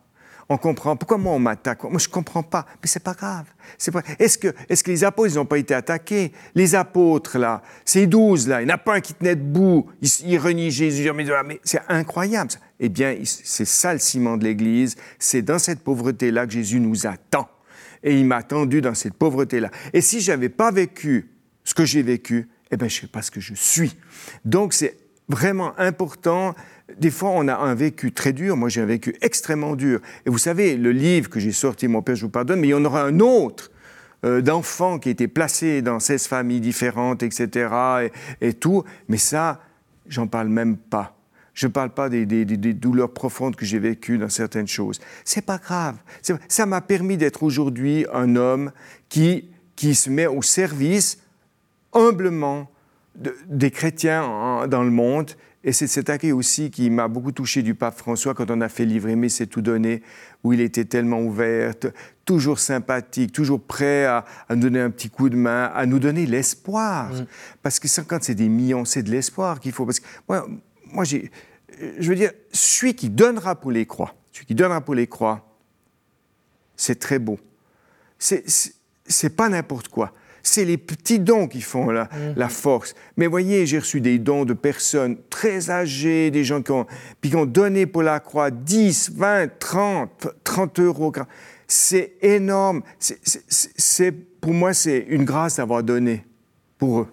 on 0.48 0.58
comprend. 0.58 0.96
Pourquoi 0.96 1.18
moi 1.18 1.34
on 1.34 1.40
m'attaque? 1.40 1.84
Moi 1.84 1.98
je 1.98 2.08
comprends 2.08 2.44
pas. 2.44 2.66
Mais 2.82 2.88
c'est 2.88 3.04
pas 3.04 3.14
grave. 3.14 3.46
C'est 3.78 3.92
pas... 3.92 4.04
Est-ce 4.20 4.38
que, 4.38 4.90
les 4.90 5.04
apôtres 5.04 5.36
n'ont 5.36 5.46
pas 5.46 5.58
été 5.58 5.74
attaqués? 5.74 6.32
Les 6.54 6.76
apôtres 6.76 7.38
là, 7.38 7.62
ces 7.84 8.06
douze 8.06 8.48
là, 8.48 8.62
il 8.62 8.68
n'y 8.68 8.72
en 8.72 8.76
a 8.76 8.78
pas 8.78 8.96
un 8.96 9.02
qui 9.02 9.14
tenait 9.14 9.36
debout. 9.36 9.88
Ils, 10.02 10.38
renient 10.38 10.70
Jésus. 10.70 11.12
Mais, 11.14 11.26
mais 11.46 11.60
c'est 11.64 11.82
incroyable. 11.88 12.52
Eh 12.80 12.90
bien, 12.90 13.18
c'est 13.24 13.66
ça 13.66 13.94
le 13.94 14.00
ciment 14.00 14.38
de 14.38 14.44
l'Église. 14.44 14.96
C'est 15.18 15.42
dans 15.42 15.60
cette 15.60 15.80
pauvreté 15.80 16.32
là 16.32 16.46
que 16.46 16.54
Jésus 16.54 16.80
nous 16.80 17.08
attend. 17.08 17.50
Et 18.04 18.20
il 18.20 18.26
m'a 18.26 18.38
attendu 18.38 18.82
dans 18.82 18.94
cette 18.94 19.16
pauvreté 19.16 19.60
là. 19.60 19.72
Et 19.94 20.02
si 20.02 20.22
j'avais 20.22 20.50
pas 20.50 20.72
vécu 20.72 21.32
ce 21.64 21.74
que 21.74 21.86
j'ai 21.86 22.04
vécu, 22.04 22.50
eh 22.70 22.78
bien 22.78 22.88
je 22.88 23.02
sais 23.02 23.08
pas 23.08 23.24
ce 23.24 23.32
que 23.32 23.40
je 23.40 23.56
suis. 23.56 23.98
Donc 24.44 24.74
c'est 24.74 24.98
vraiment 25.28 25.74
important 25.80 26.54
des 26.98 27.12
fois, 27.12 27.32
on 27.32 27.48
a 27.48 27.56
un 27.56 27.74
vécu 27.74 28.12
très 28.12 28.34
dur. 28.34 28.56
Moi, 28.58 28.70
j'ai 28.70 28.82
un 28.82 28.86
vécu 28.86 29.16
extrêmement 29.22 29.76
dur. 29.76 30.00
Et 30.26 30.30
vous 30.30 30.38
savez, 30.38 30.78
le 30.78 30.92
livre 30.92 31.30
que 31.30 31.40
j'ai 31.40 31.52
sorti, 31.52 31.88
Mon 31.88 32.02
Père, 32.02 32.16
je 32.16 32.22
vous 32.22 32.32
pardonne, 32.32 32.60
mais 32.60 32.68
il 32.68 32.72
y 32.72 32.76
en 32.76 32.86
aura 32.86 33.04
un 33.04 33.20
autre 33.20 33.72
euh, 34.24 34.42
d'enfants 34.42 35.00
qui 35.00 35.10
étaient 35.10 35.28
placés 35.28 35.82
dans 35.82 36.00
16 36.00 36.28
familles 36.28 36.62
différentes, 36.62 37.24
etc. 37.24 38.12
Et, 38.40 38.54
tout. 38.54 38.84
Mais 39.08 39.18
ça, 39.18 39.62
j'en 40.08 40.28
parle 40.28 40.50
même 40.50 40.78
pas. 40.78 41.18
Je 41.54 41.68
ne 41.68 41.72
parle 41.72 41.92
pas 41.92 42.10
des, 42.10 42.26
douleurs 42.26 43.14
profondes 43.14 43.56
que 43.56 43.66
j'ai 43.66 43.80
vécues 43.80 44.18
dans 44.18 44.30
certaines 44.30 44.68
choses. 44.68 45.00
C'est 45.24 45.46
pas 45.46 45.58
grave. 45.58 45.96
Ça 46.50 46.66
m'a 46.66 46.82
permis 46.82 47.18
d'être 47.18 47.44
aujourd'hui 47.44 48.06
un 48.14 48.36
homme 48.36 48.72
qui, 49.10 49.50
qui 49.76 49.96
se 49.96 50.10
met 50.10 50.28
au 50.28 50.42
service 50.42 51.20
humblement 51.94 52.70
des 53.16 53.72
chrétiens 53.72 54.68
dans 54.68 54.84
le 54.84 54.92
monde 54.92 55.32
et 55.68 55.74
c'est 55.74 55.88
cet 55.88 56.12
accueil 56.12 56.32
aussi 56.32 56.70
qui 56.70 56.92
m'a 56.92 57.08
beaucoup 57.08 57.32
touché 57.32 57.64
du 57.64 57.74
pape 57.74 57.98
François 57.98 58.36
quand 58.36 58.52
on 58.52 58.62
a 58.62 58.70
fait 58.70 58.86
livrer 58.86 59.16
Mais 59.16 59.30
c'est 59.30 59.48
tout 59.48 59.64
donné, 59.64 60.04
où 60.44 60.54
il 60.54 60.62
était 60.62 60.86
tellement 60.86 61.20
ouvert, 61.20 61.74
toujours 62.24 62.60
sympathique, 62.60 63.32
toujours 63.32 63.60
prêt 63.60 64.06
à, 64.06 64.26
nous 64.52 64.58
donner 64.58 64.80
un 64.80 64.92
petit 64.92 65.10
coup 65.10 65.28
de 65.28 65.36
main, 65.36 65.72
à 65.74 65.88
nous 65.88 65.98
donner 65.98 66.28
l'espoir. 66.28 67.12
Mm. 67.12 67.26
Parce 67.64 67.80
que 67.80 67.88
quand 68.02 68.20
c'est 68.22 68.36
des 68.36 68.48
millions, 68.48 68.86
c'est 68.86 69.02
de 69.02 69.10
l'espoir 69.10 69.60
qu'il 69.60 69.72
faut. 69.72 69.86
Parce 69.86 70.00
que 70.00 70.06
moi, 70.30 70.48
moi 70.92 71.04
j'ai, 71.04 71.32
je 71.98 72.08
veux 72.08 72.16
dire, 72.16 72.32
celui 72.52 72.94
qui 72.94 73.10
donnera 73.10 73.60
pour 73.60 73.72
les 73.72 73.88
croix, 73.88 74.14
celui 74.34 74.46
qui 74.46 74.56
donnera 74.56 74.82
pour 74.82 74.94
les 74.94 75.08
croix, 75.08 75.50
c'est 76.76 77.00
très 77.00 77.18
beau. 77.18 77.40
C'est, 78.20 78.44
c'est 79.08 79.36
pas 79.36 79.50
n'importe 79.50 79.88
quoi 79.88 80.14
c'est 80.46 80.64
les 80.64 80.78
petits 80.78 81.20
dons 81.20 81.48
qui 81.48 81.62
font 81.62 81.90
la, 81.90 82.08
mhm. 82.36 82.50
force. 82.50 82.94
Mais 83.18 83.28
voyez, 83.28 83.66
j'ai 83.66 83.80
reçu 83.80 84.00
des 84.00 84.20
dons 84.20 84.46
de 84.46 84.54
personnes 84.54 85.18
très 85.30 85.72
âgées, 85.72 86.30
des 86.32 86.44
gens 86.44 86.62
qui 86.62 86.72
ont, 86.72 86.86
qui 87.22 87.36
ont 87.36 87.46
donné 87.46 87.88
pour 87.88 88.04
la 88.04 88.20
croix 88.20 88.52
10, 88.52 89.14
20, 89.16 89.60
30, 89.60 90.28
30 90.44 90.80
euros. 90.80 91.12
C'est 91.68 92.14
énorme. 92.22 92.84
C'est, 93.00 94.12
pour 94.40 94.54
moi, 94.54 94.74
c'est 94.74 95.06
une 95.10 95.26
grâce 95.26 95.58
d'avoir 95.58 95.82
donné 95.82 96.24
pour 96.78 97.02
eux. 97.02 97.08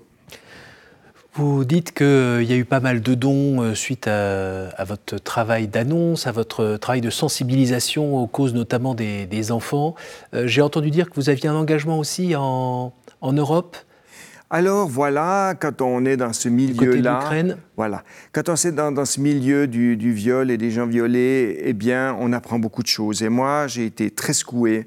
Vous 1.35 1.65
dites 1.65 1.93
qu'il 1.93 2.05
euh, 2.05 2.43
y 2.43 2.53
a 2.53 2.57
eu 2.57 2.67
pas 2.67 2.81
mal 2.81 3.01
de 3.01 3.15
dons 3.15 3.63
euh, 3.63 3.75
suite 3.75 4.07
à, 4.07 4.85
votre 4.85 5.17
travail 5.17 5.67
d'annonce, 5.67 6.27
à 6.27 6.33
votre 6.33 6.77
travail 6.77 7.01
de 7.01 7.09
sensibilisation 7.09 8.19
aux 8.19 8.27
causes 8.27 8.53
notamment 8.53 8.95
des, 8.95 9.51
enfants. 9.51 9.95
Euh, 10.35 10.47
j'ai 10.47 10.61
entendu 10.61 10.91
dire 10.91 11.09
que 11.09 11.15
vous 11.15 11.31
aviez 11.31 11.49
un 11.49 11.55
engagement 11.55 11.99
aussi 11.99 12.37
en, 12.37 12.93
en 13.23 13.33
Europe 13.33 13.77
alors 14.55 14.87
voilà, 14.87 15.55
quand 15.59 15.81
on 15.81 16.05
est 16.05 16.19
dans 16.19 16.35
ce 16.35 16.51
milieu-là, 16.51 17.31
voilà, 17.75 18.05
quand 18.33 18.51
on 18.51 18.55
est 18.55 18.71
dans, 18.71 19.05
ce 19.07 19.19
milieu 19.19 19.67
du, 19.67 20.13
viol 20.13 20.51
et 20.51 20.59
des 20.59 20.71
gens 20.71 20.87
violés, 20.87 21.59
eh 21.65 21.73
bien, 21.73 22.15
on 22.21 22.35
apprend 22.35 22.59
beaucoup 22.59 22.83
de 22.83 22.89
choses. 22.89 23.23
Et 23.23 23.31
moi, 23.31 23.67
j'ai 23.67 23.87
été 23.87 24.11
très 24.11 24.35
secoué 24.35 24.87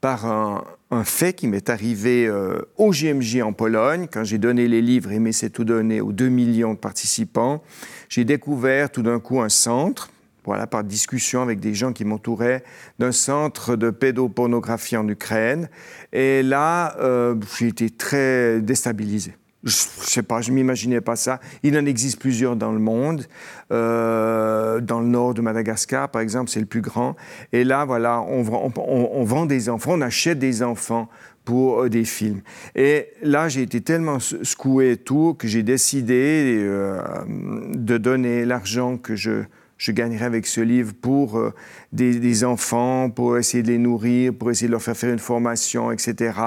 par 0.00 0.26
un, 0.26 0.64
fait 1.04 1.32
qui 1.32 1.46
m'est 1.46 1.70
arrivé 1.70 2.26
euh, 2.26 2.58
au 2.76 2.90
GMJ 2.90 3.42
en 3.42 3.52
Pologne, 3.52 4.08
quand 4.12 4.24
j'ai 4.24 4.38
donné 4.38 4.66
les 4.66 4.82
livres 4.82 5.12
et 5.12 5.32
c'est 5.32 5.50
tout 5.50 5.64
donné 5.64 6.00
aux 6.00 6.12
2 6.12 6.28
millions 6.28 6.74
de 6.74 6.78
participants. 6.78 7.62
J'ai 8.08 8.24
découvert 8.24 8.90
tout 8.90 9.02
d'un 9.02 9.20
coup 9.20 9.40
un 9.40 9.48
centre 9.48 10.10
voilà, 10.44 10.66
par 10.66 10.84
discussion 10.84 11.42
avec 11.42 11.60
des 11.60 11.74
gens 11.74 11.92
qui 11.92 12.04
m'entouraient, 12.04 12.62
d'un 12.98 13.12
centre 13.12 13.76
de 13.76 13.90
pédopornographie 13.90 14.96
en 14.96 15.08
Ukraine. 15.08 15.68
Et 16.12 16.42
là, 16.42 16.96
euh, 17.00 17.34
j'ai 17.58 17.68
été 17.68 17.90
très 17.90 18.60
déstabilisé. 18.60 19.34
Je 19.62 19.70
ne 19.70 20.04
sais 20.06 20.22
pas, 20.22 20.42
je 20.42 20.52
m'imaginais 20.52 21.00
pas 21.00 21.16
ça. 21.16 21.40
Il 21.62 21.78
en 21.78 21.86
existe 21.86 22.20
plusieurs 22.20 22.54
dans 22.54 22.72
le 22.72 22.78
monde. 22.78 23.24
Euh, 23.72 24.80
dans 24.80 25.00
le 25.00 25.06
nord 25.06 25.32
de 25.32 25.40
Madagascar, 25.40 26.10
par 26.10 26.20
exemple, 26.20 26.50
c'est 26.50 26.60
le 26.60 26.66
plus 26.66 26.82
grand. 26.82 27.16
Et 27.52 27.64
là, 27.64 27.86
voilà, 27.86 28.20
on, 28.20 28.42
vend 28.42 29.46
des 29.46 29.70
enfants, 29.70 29.92
on 29.94 30.02
achète 30.02 30.38
des 30.38 30.62
enfants 30.62 31.08
pour 31.46 31.84
euh, 31.84 31.88
des 31.88 32.04
films. 32.04 32.42
Et 32.74 33.08
là, 33.22 33.48
j'ai 33.48 33.62
été 33.62 33.80
tellement 33.80 34.20
secoué 34.20 34.92
et 34.92 34.96
tout 34.98 35.32
que 35.32 35.48
j'ai 35.48 35.62
décidé 35.62 36.62
de 36.62 37.96
donner 37.96 38.44
l'argent 38.44 38.98
que 38.98 39.16
je 39.16 39.44
je 39.76 39.92
gagnerais 39.92 40.24
avec 40.24 40.46
ce 40.46 40.60
livre 40.60 40.92
pour 41.00 41.38
euh, 41.38 41.52
des, 41.92 42.44
enfants, 42.44 43.10
pour 43.10 43.38
essayer 43.38 43.62
de 43.62 43.68
les 43.68 43.78
nourrir, 43.78 44.32
pour 44.32 44.50
essayer 44.50 44.68
de 44.68 44.72
leur 44.72 44.82
faire 44.82 44.96
faire 44.96 45.12
une 45.12 45.18
formation, 45.18 45.90
etc. 45.90 46.38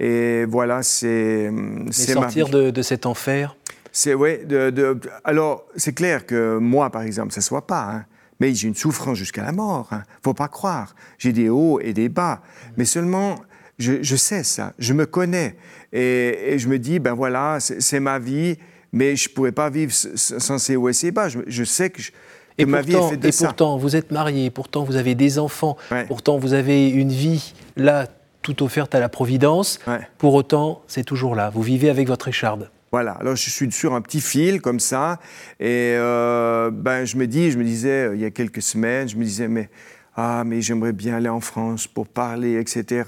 Et 0.00 0.44
voilà, 0.46 0.82
c'est... 0.82 1.50
c'est 1.90 2.12
sortir 2.12 2.48
de, 2.48 2.70
de, 2.70 2.82
cet 2.82 3.06
enfer? 3.06 3.56
C'est, 3.92 4.14
de, 4.14 4.98
alors 5.24 5.66
c'est 5.76 5.92
clair 5.94 6.26
que 6.26 6.58
moi, 6.58 6.90
par 6.90 7.02
exemple, 7.02 7.32
ça 7.32 7.40
ne 7.40 7.44
soit 7.44 7.66
pas, 7.66 7.90
hein, 7.90 8.04
mais 8.40 8.54
j'ai 8.54 8.68
une 8.68 8.74
souffrance 8.74 9.18
jusqu'à 9.18 9.42
la 9.42 9.52
mort, 9.52 9.88
hein, 9.92 10.02
faut 10.22 10.34
pas 10.34 10.48
croire. 10.48 10.94
J'ai 11.18 11.32
des 11.32 11.48
hauts 11.48 11.80
et 11.80 11.92
des 11.92 12.08
bas, 12.08 12.42
mais 12.76 12.84
seulement... 12.84 13.36
Je, 13.76 14.04
je 14.04 14.14
sais 14.14 14.44
ça, 14.44 14.72
je 14.78 14.92
me 14.92 15.04
connais. 15.04 15.56
Et, 15.92 16.52
et 16.52 16.58
je 16.60 16.68
me 16.68 16.78
dis, 16.78 17.00
ben 17.00 17.12
voilà, 17.12 17.58
c'est 17.58 17.98
ma 17.98 18.20
vie, 18.20 18.56
mais 18.92 19.16
je 19.16 19.28
ne 19.28 19.34
pourrais 19.34 19.50
pas 19.50 19.68
vivre 19.68 19.92
sans 19.92 20.58
ces 20.58 20.76
hauts 20.76 20.88
et 20.88 20.92
ces 20.92 21.10
bas. 21.10 21.28
Je, 21.28 21.40
je 21.48 21.64
sais 21.64 21.90
que, 21.90 22.00
je, 22.00 22.12
et 22.58 22.66
ma 22.66 22.82
pourtant, 22.82 22.98
vie 23.00 23.04
est 23.06 23.10
faite 23.10 23.20
de 23.20 23.28
et 23.28 23.32
ça. 23.32 23.46
pourtant, 23.46 23.76
vous 23.76 23.96
êtes 23.96 24.10
marié, 24.12 24.50
pourtant 24.50 24.84
vous 24.84 24.96
avez 24.96 25.14
des 25.14 25.38
enfants, 25.38 25.76
Ouais. 25.90 26.04
pourtant 26.06 26.38
vous 26.38 26.52
avez 26.54 26.88
une 26.88 27.10
vie 27.10 27.54
là, 27.76 28.06
toute 28.42 28.62
offerte 28.62 28.94
à 28.94 29.00
la 29.00 29.08
Providence. 29.08 29.78
Ouais. 29.86 30.00
Pour 30.18 30.34
autant, 30.34 30.82
c'est 30.86 31.04
toujours 31.04 31.34
là. 31.34 31.50
Vous 31.50 31.62
vivez 31.62 31.88
avec 31.90 32.06
votre 32.08 32.28
écharde. 32.28 32.70
Voilà, 32.92 33.12
alors 33.12 33.34
je 33.34 33.50
suis 33.50 33.72
sur 33.72 33.94
un 33.94 34.00
petit 34.00 34.20
fil 34.20 34.60
comme 34.60 34.78
ça, 34.78 35.18
et 35.58 35.94
euh, 35.96 36.70
ben, 36.70 37.04
je 37.04 37.16
me 37.16 37.26
dis, 37.26 37.50
je 37.50 37.58
me 37.58 37.64
disais 37.64 38.08
euh, 38.08 38.14
il 38.14 38.20
y 38.20 38.24
a 38.24 38.30
quelques 38.30 38.62
semaines, 38.62 39.08
je 39.08 39.16
me 39.16 39.24
disais, 39.24 39.48
mais, 39.48 39.68
ah, 40.14 40.44
mais 40.46 40.60
j'aimerais 40.60 40.92
bien 40.92 41.16
aller 41.16 41.28
en 41.28 41.40
France 41.40 41.88
pour 41.88 42.06
parler, 42.06 42.60
etc. 42.60 43.02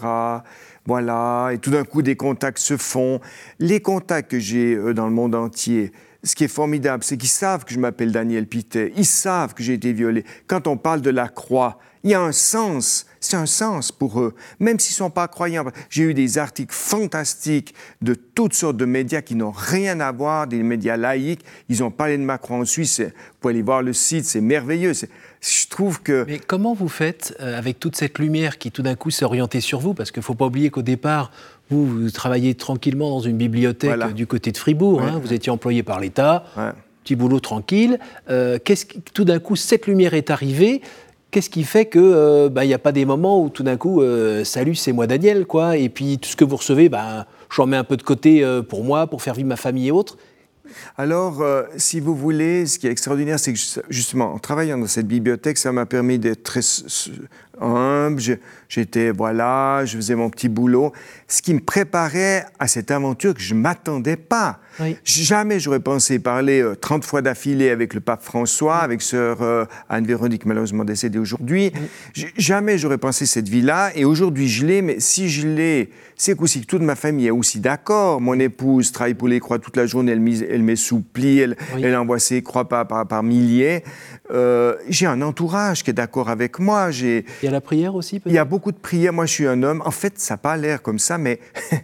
Voilà, 0.86 1.50
et 1.52 1.58
tout 1.58 1.70
d'un 1.70 1.84
coup, 1.84 2.02
des 2.02 2.16
contacts 2.16 2.58
se 2.58 2.76
font. 2.76 3.20
Les 3.58 3.80
contacts 3.80 4.30
que 4.30 4.38
j'ai 4.38 4.74
euh, 4.74 4.92
dans 4.94 5.06
le 5.06 5.12
monde 5.12 5.34
entier, 5.34 5.92
ce 6.26 6.34
qui 6.34 6.44
est 6.44 6.48
formidable, 6.48 7.04
c'est 7.04 7.16
qu'ils 7.16 7.28
savent 7.28 7.64
que 7.64 7.72
je 7.72 7.78
m'appelle 7.78 8.10
Daniel 8.10 8.46
Pittet, 8.46 8.92
ils 8.96 9.06
savent 9.06 9.54
que 9.54 9.62
j'ai 9.62 9.74
été 9.74 9.92
violé. 9.92 10.24
Quand 10.48 10.66
on 10.66 10.76
parle 10.76 11.00
de 11.00 11.10
la 11.10 11.28
croix, 11.28 11.78
il 12.02 12.10
y 12.10 12.14
a 12.14 12.20
un 12.20 12.32
sens, 12.32 13.06
c'est 13.20 13.36
un 13.36 13.46
sens 13.46 13.90
pour 13.90 14.20
eux, 14.20 14.34
même 14.60 14.78
s'ils 14.78 14.94
ne 14.94 14.98
sont 14.98 15.10
pas 15.10 15.26
croyants. 15.26 15.64
J'ai 15.90 16.04
eu 16.04 16.14
des 16.14 16.38
articles 16.38 16.74
fantastiques 16.74 17.74
de 18.00 18.14
toutes 18.14 18.54
sortes 18.54 18.76
de 18.76 18.84
médias 18.84 19.22
qui 19.22 19.34
n'ont 19.34 19.50
rien 19.50 19.98
à 19.98 20.12
voir, 20.12 20.46
des 20.46 20.62
médias 20.62 20.96
laïques. 20.96 21.44
Ils 21.68 21.82
ont 21.82 21.90
parlé 21.90 22.16
de 22.16 22.22
Macron 22.22 22.60
en 22.60 22.64
Suisse, 22.64 23.00
vous 23.00 23.10
pouvez 23.40 23.54
aller 23.54 23.62
voir 23.62 23.82
le 23.82 23.92
site, 23.92 24.24
c'est 24.24 24.40
merveilleux. 24.40 24.92
Je 25.40 25.66
trouve 25.68 26.00
que... 26.00 26.24
Mais 26.28 26.38
comment 26.38 26.74
vous 26.74 26.88
faites 26.88 27.36
euh, 27.40 27.58
avec 27.58 27.80
toute 27.80 27.96
cette 27.96 28.18
lumière 28.18 28.58
qui 28.58 28.70
tout 28.70 28.82
d'un 28.82 28.94
coup 28.94 29.10
s'est 29.10 29.24
orientée 29.24 29.60
sur 29.60 29.80
vous? 29.80 29.94
Parce 29.94 30.10
qu'il 30.10 30.20
ne 30.20 30.24
faut 30.24 30.34
pas 30.34 30.46
oublier 30.46 30.70
qu'au 30.70 30.82
départ, 30.82 31.30
vous, 31.70 31.86
vous 31.86 32.10
travaillez 32.10 32.54
tranquillement 32.54 33.10
dans 33.10 33.20
une 33.20 33.36
bibliothèque 33.36 33.90
Voilà. 33.90 34.12
du 34.12 34.26
côté 34.26 34.52
de 34.52 34.56
Fribourg. 34.58 34.98
Ouais, 35.00 35.08
hein. 35.08 35.20
Vous 35.22 35.32
étiez 35.32 35.50
employé 35.50 35.82
par 35.82 36.00
l'État, 36.00 36.44
Ouais. 36.56 36.70
petit 37.04 37.16
boulot 37.16 37.40
tranquille. 37.40 37.98
Euh, 38.30 38.58
qu'est-ce 38.64 38.86
qui- 38.86 39.00
tout 39.00 39.24
d'un 39.24 39.38
coup, 39.38 39.56
cette 39.56 39.86
lumière 39.86 40.14
est 40.14 40.30
arrivée. 40.30 40.80
Qu'est-ce 41.32 41.50
qui 41.50 41.64
fait 41.64 41.86
que 41.86 41.98
euh, 41.98 42.48
bah, 42.48 42.64
il 42.64 42.68
n'y 42.68 42.74
a 42.74 42.78
pas 42.78 42.92
des 42.92 43.04
moments 43.04 43.42
où 43.42 43.48
tout 43.50 43.62
d'un 43.64 43.76
coup, 43.76 44.00
euh, 44.00 44.44
salut, 44.44 44.74
c'est 44.76 44.92
moi 44.92 45.06
Daniel, 45.06 45.44
quoi, 45.44 45.76
et 45.76 45.88
puis 45.88 46.18
tout 46.18 46.28
ce 46.30 46.36
que 46.36 46.44
vous 46.44 46.56
recevez, 46.56 46.88
bah, 46.88 47.26
j'en 47.50 47.66
mets 47.66 47.76
un 47.76 47.84
peu 47.84 47.96
de 47.96 48.02
côté 48.02 48.44
pour 48.68 48.84
moi, 48.84 49.06
pour 49.08 49.20
faire 49.22 49.34
vivre 49.34 49.48
ma 49.48 49.56
famille 49.56 49.88
et 49.88 49.90
autres. 49.90 50.16
Alors, 50.96 51.42
euh, 51.42 51.62
si 51.76 52.00
vous 52.00 52.14
voulez, 52.14 52.66
ce 52.66 52.78
qui 52.78 52.86
est 52.86 52.90
extraordinaire, 52.90 53.38
c'est 53.38 53.52
que 53.52 53.58
ju- 53.58 53.80
justement, 53.88 54.32
en 54.34 54.38
travaillant 54.38 54.78
dans 54.78 54.86
cette 54.88 55.06
bibliothèque, 55.06 55.58
ça 55.58 55.70
m'a 55.72 55.86
permis 55.86 56.18
d'être 56.18 56.42
très 56.42 56.60
humble. 57.60 58.20
J'étais, 58.68 59.10
voilà, 59.10 59.84
je 59.84 59.96
faisais 59.96 60.14
mon 60.14 60.30
petit 60.30 60.48
boulot. 60.48 60.92
Ce 61.28 61.42
qui 61.42 61.54
me 61.54 61.60
préparait 61.60 62.44
à 62.58 62.68
cette 62.68 62.90
aventure 62.90 63.34
que 63.34 63.40
je 63.40 63.54
ne 63.54 63.60
m'attendais 63.60 64.16
pas. 64.16 64.60
Oui. 64.80 64.96
Jamais 65.04 65.58
j'aurais 65.58 65.80
pensé 65.80 66.18
parler 66.18 66.60
euh, 66.62 66.74
30 66.74 67.04
fois 67.04 67.22
d'affilée 67.22 67.70
avec 67.70 67.94
le 67.94 68.00
pape 68.00 68.22
François, 68.22 68.78
avec 68.78 69.00
sœur 69.00 69.40
euh, 69.40 69.64
Anne-Véronique, 69.88 70.44
malheureusement 70.44 70.84
décédée 70.84 71.18
aujourd'hui. 71.18 71.72
Jamais 72.36 72.76
j'aurais 72.76 72.98
pensé 72.98 73.24
cette 73.24 73.48
vie-là. 73.48 73.92
Et 73.94 74.04
aujourd'hui, 74.04 74.48
je 74.48 74.66
l'ai, 74.66 74.82
mais 74.82 75.00
si 75.00 75.30
je 75.30 75.46
l'ai, 75.46 75.90
c'est 76.16 76.36
qu'aussi 76.36 76.60
que 76.60 76.66
toute 76.66 76.82
ma 76.82 76.94
famille 76.94 77.28
est 77.28 77.30
aussi 77.30 77.60
d'accord. 77.60 78.20
Mon 78.20 78.38
épouse 78.38 78.92
travaille 78.92 79.14
pour 79.14 79.28
les 79.28 79.40
croix 79.40 79.58
toute 79.58 79.76
la 79.76 79.86
journée, 79.86 80.12
elle, 80.12 80.22
elle 80.50 80.74
pli, 81.12 81.38
elle, 81.38 81.56
elle 81.82 81.96
envoie 81.96 82.18
ses 82.18 82.42
croix 82.42 82.68
par, 82.68 82.86
par, 82.86 83.06
par 83.06 83.22
milliers. 83.22 83.82
Euh, 84.30 84.74
j'ai 84.88 85.06
un 85.06 85.22
entourage 85.22 85.84
qui 85.84 85.90
est 85.90 85.94
d'accord 85.94 86.28
avec 86.28 86.58
moi. 86.58 86.90
J'ai, 86.90 87.24
y 87.46 87.48
a 87.48 87.52
la 87.52 87.60
prière 87.60 87.94
aussi, 87.94 88.20
il 88.26 88.32
y 88.32 88.38
a 88.38 88.44
beaucoup 88.44 88.72
de 88.72 88.76
prières. 88.76 89.12
Moi, 89.12 89.26
je 89.26 89.32
suis 89.32 89.46
un 89.46 89.62
homme. 89.62 89.82
En 89.84 89.90
fait, 89.90 90.18
ça 90.18 90.34
n'a 90.34 90.38
pas 90.38 90.56
l'air 90.56 90.82
comme 90.82 90.98
ça, 90.98 91.18
mais 91.18 91.40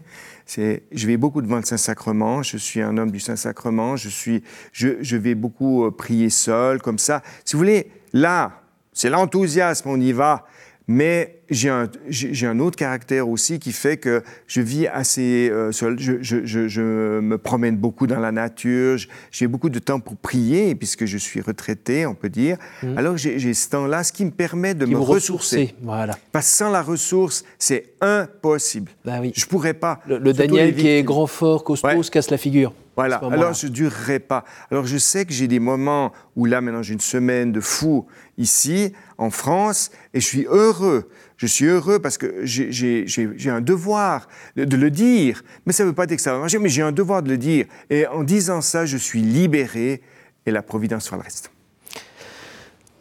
je 0.47 1.07
vais 1.07 1.17
beaucoup 1.17 1.43
devant 1.43 1.57
le 1.57 1.65
Saint-Sacrement. 1.65 2.43
Je 2.43 2.57
suis 2.57 2.81
un 2.81 2.97
homme 2.99 3.11
du 3.11 3.21
Saint-Sacrement. 3.21 3.97
Je, 3.97 4.09
suis, 4.09 4.43
je, 4.73 4.89
je 5.01 5.17
vais 5.17 5.35
beaucoup 5.35 5.85
euh, 5.85 5.91
prier 5.91 6.31
seul, 6.31 6.81
comme 6.81 6.99
ça. 6.99 7.23
Si 7.45 7.55
vous 7.55 7.59
voulez, 7.59 7.91
là, 8.13 8.63
c'est 8.93 9.11
l'enthousiasme, 9.11 9.89
on 9.89 10.01
y 10.01 10.13
va. 10.13 10.47
Mais 10.89 11.41
j'ai 11.49 11.69
un, 11.69 11.89
j'ai 12.09 12.47
un 12.47 12.59
autre 12.59 12.77
caractère 12.77 13.29
aussi 13.29 13.59
qui 13.61 13.73
fait 13.73 13.97
que 13.99 14.23
je 14.49 14.61
vis 14.61 14.89
assez 14.89 15.49
euh, 15.51 15.71
seul. 15.71 15.99
Je, 15.99 16.15
je- 16.23 16.45
je- 16.45 16.67
je 16.67 17.21
me 17.21 17.39
promène 17.39 17.77
beaucoup 17.77 18.07
dans 18.07 18.19
la 18.19 18.33
nature. 18.33 18.99
J'ai 19.31 19.47
beaucoup 19.47 19.71
de 19.71 19.79
temps 19.79 20.01
pour 20.01 20.17
prier, 20.17 20.75
puisque 20.75 21.05
je 21.05 21.19
suis 21.19 21.41
retraité, 21.41 22.05
on 22.07 22.15
peut 22.15 22.29
dire. 22.29 22.57
Alors 22.97 23.17
j'ai 23.17 23.39
j'ai 23.39 23.55
ce 23.55 23.69
temps-là, 23.71 24.03
ce 24.03 24.13
qui 24.13 24.25
me 24.25 24.31
permet 24.33 24.75
de 24.75 24.85
Qui 24.85 24.93
me 24.93 24.99
ressourcer. 24.99 25.57
ressourcer. 25.57 25.75
Voilà. 25.83 26.17
Parce 26.33 26.47
que 26.51 26.57
sans 26.57 26.71
la 26.71 26.83
ressource, 26.83 27.45
c'est 27.59 27.93
impossible. 28.01 28.91
Bah 29.05 29.19
oui. 29.21 29.33
Je 29.37 29.47
pourrais 29.47 29.75
pas. 29.75 30.01
Le, 30.07 30.33
Daniel 30.33 30.75
qui 30.75 30.89
est 30.89 31.03
grand, 31.05 31.27
fort, 31.27 31.63
costaud, 31.65 31.87
Ouais. 31.89 32.03
se 32.03 32.11
casse 32.11 32.31
la 32.31 32.39
figure. 32.39 32.73
Voilà. 32.97 33.17
Alors 33.17 33.55
je 33.55 33.69
durerai 33.69 34.19
pas. 34.19 34.45
Alors 34.71 34.87
je 34.87 34.99
sais 34.99 35.25
que 35.25 35.33
j'ai 35.33 35.49
des 35.49 35.61
moments 35.61 36.13
où 36.37 36.45
là 36.45 36.61
maintenant 36.61 36.83
j'ai 36.83 36.93
une 36.93 37.01
semaine 37.01 37.51
de 37.51 37.61
fou 37.61 38.07
ici 38.37 38.93
en 39.19 39.31
France 39.31 39.91
et 40.13 40.21
je 40.21 40.27
suis 40.27 40.45
heureux. 40.47 41.09
Je 41.39 41.47
suis 41.47 41.65
heureux 41.65 41.99
parce 42.01 42.19
que 42.19 42.45
j'ai- 42.45 43.49
un 43.51 43.61
devoir 43.61 44.29
de, 44.57 44.65
de 44.65 44.77
le 44.77 44.91
dire. 44.91 45.43
Mais 45.67 45.73
ça 45.73 45.85
ne 45.85 45.89
veut 45.89 45.95
pas 45.95 46.07
dire 46.07 46.17
que 46.17 46.23
ça 46.23 46.33
va 46.35 46.39
marcher, 46.39 46.59
mais 46.59 46.69
j'ai 46.69 46.83
un 46.83 46.93
devoir 46.93 47.23
de 47.23 47.31
le 47.31 47.39
dire. 47.39 47.67
Et 47.91 48.07
en 48.07 48.23
disant 48.25 48.61
ça, 48.61 48.85
je 48.87 48.97
suis 48.97 49.23
libéré 49.23 50.03
et 50.47 50.51
la 50.51 50.63
providence 50.63 51.07
fera 51.07 51.17
le 51.17 51.23
reste. 51.23 51.51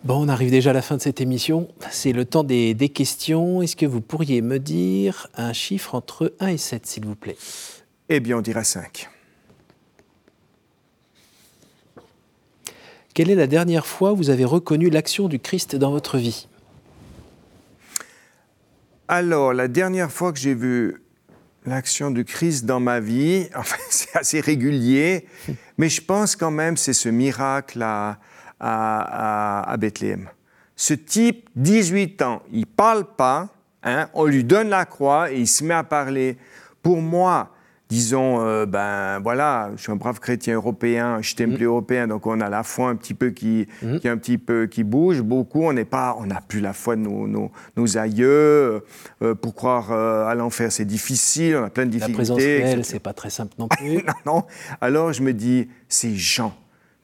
Bon, 0.03 0.25
on 0.25 0.29
arrive 0.29 0.49
déjà 0.49 0.71
à 0.71 0.73
la 0.73 0.81
fin 0.81 0.97
de 0.97 1.01
cette 1.01 1.21
émission. 1.21 1.67
C'est 1.91 2.11
le 2.13 2.25
temps 2.25 2.43
des, 2.43 2.73
des 2.73 2.89
questions. 2.89 3.61
Est-ce 3.61 3.75
que 3.75 3.85
vous 3.85 4.01
pourriez 4.01 4.41
me 4.41 4.57
dire 4.57 5.27
un 5.35 5.53
chiffre 5.53 5.93
entre 5.93 6.33
1 6.39 6.47
et 6.47 6.57
7, 6.57 6.87
s'il 6.87 7.05
vous 7.05 7.15
plaît? 7.15 7.37
Eh 8.09 8.19
bien, 8.19 8.37
on 8.37 8.41
dira 8.41 8.63
5. 8.63 9.07
Quelle 13.13 13.29
est 13.29 13.35
la 13.35 13.47
dernière 13.47 13.85
fois 13.85 14.13
où 14.13 14.15
vous 14.15 14.29
avez 14.29 14.45
reconnu 14.45 14.89
l'action 14.89 15.27
du 15.27 15.39
Christ 15.39 15.75
dans 15.75 15.91
votre 15.91 16.17
vie? 16.17 16.47
Alors, 19.07 19.53
la 19.53 19.67
dernière 19.67 20.11
fois 20.11 20.31
que 20.31 20.39
j'ai 20.39 20.53
vu 20.53 21.01
l'action 21.65 22.09
du 22.11 22.23
Christ 22.23 22.65
dans 22.65 22.79
ma 22.79 22.99
vie, 22.99 23.47
enfin, 23.55 23.75
c'est 23.89 24.15
assez 24.15 24.39
régulier, 24.39 25.27
mais 25.77 25.89
je 25.89 26.01
pense 26.01 26.35
quand 26.35 26.51
même 26.51 26.77
c'est 26.77 26.93
ce 26.93 27.09
miracle 27.09 27.81
à, 27.81 28.19
à, 28.59 29.61
à- 29.61 29.71
à 29.71 29.77
Bethléem. 29.77 30.29
Ce 30.77 30.93
type, 30.93 31.49
18 31.57 32.21
ans, 32.23 32.41
il 32.51 32.65
parle 32.65 33.05
pas, 33.15 33.49
hein, 33.83 34.09
on 34.13 34.25
lui 34.25 34.43
donne 34.43 34.69
la 34.69 34.85
croix 34.85 35.31
et 35.31 35.39
il 35.39 35.47
se 35.47 35.63
met 35.63 35.73
à 35.75 35.83
parler. 35.83 36.37
Pour 36.81 37.01
moi, 37.01 37.50
disons, 37.91 38.39
euh, 38.39 38.65
ben 38.65 39.19
voilà, 39.19 39.69
je 39.75 39.81
suis 39.83 39.91
un 39.91 39.97
brave 39.97 40.21
chrétien 40.21 40.55
européen, 40.55 41.17
je 41.21 41.27
suis 41.27 41.35
templé 41.35 41.65
européen, 41.65 42.07
donc 42.07 42.25
on 42.25 42.39
a 42.39 42.47
la 42.49 42.63
foi 42.63 42.87
un 42.87 42.95
petit 42.95 43.13
peu 43.13 43.31
qui, 43.31 43.67
qui 43.99 44.07
un 44.07 44.15
petit 44.17 44.37
peu 44.37 44.65
qui 44.65 44.85
bouge 44.85 45.21
beaucoup. 45.21 45.63
On 45.63 45.73
n'est 45.73 45.83
pas, 45.83 46.15
on 46.17 46.25
n'a 46.27 46.39
plus 46.39 46.61
la 46.61 46.71
foi 46.71 46.95
de 46.95 47.01
nos, 47.01 47.27
nos, 47.27 47.51
nos 47.75 47.97
aïeux. 47.97 48.81
Euh, 49.21 49.35
pour 49.35 49.53
croire 49.55 49.91
euh, 49.91 50.25
à 50.25 50.35
l'enfer, 50.35 50.71
c'est 50.71 50.85
difficile. 50.85 51.57
On 51.57 51.65
a 51.65 51.69
plein 51.69 51.85
de 51.85 51.91
La 51.99 52.07
difficultés. 52.07 52.15
présence 52.15 52.37
réelle, 52.37 52.85
c'est 52.85 52.99
pas 53.01 53.11
très 53.11 53.29
simple 53.29 53.53
non 53.59 53.67
plus. 53.77 53.97
non, 53.97 54.13
non. 54.25 54.43
Alors 54.79 55.11
je 55.11 55.21
me 55.21 55.33
dis, 55.33 55.67
ces 55.89 56.15
gens 56.15 56.55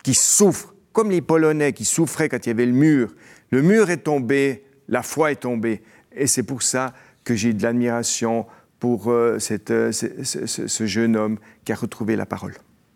qui 0.03 0.13
souffrent, 0.13 0.73
comme 0.93 1.11
les 1.11 1.21
Polonais 1.21 1.73
qui 1.73 1.83
souffraient 1.83 2.29
quand 2.29 2.45
il 2.45 2.49
y 2.49 2.51
avait 2.53 2.65
le 2.65 2.71
mur, 2.71 3.13
le 3.51 3.61
mur 3.61 3.89
est 3.89 3.97
tombé, 3.97 4.63
la 4.87 5.03
foi 5.03 5.33
est 5.33 5.41
tombée. 5.41 5.81
Et 6.15 6.27
c'est 6.27 6.43
pour 6.43 6.63
ça 6.63 6.93
que 7.25 7.35
j'ai 7.35 7.51
de 7.51 7.61
l'admiration 7.61 8.45
pour 8.79 9.09
euh, 9.11 9.39
cette, 9.39 9.71
euh, 9.71 9.91
ce, 9.91 10.07
ce- 10.23 10.45
ce- 10.45 10.67
ce 10.67 10.85
jeune 10.85 11.15
homme 11.15 11.37
qui 11.65 11.71
a 11.71 11.75
retrouvé 11.75 12.15
la 12.15 12.25
parole. 12.25 12.55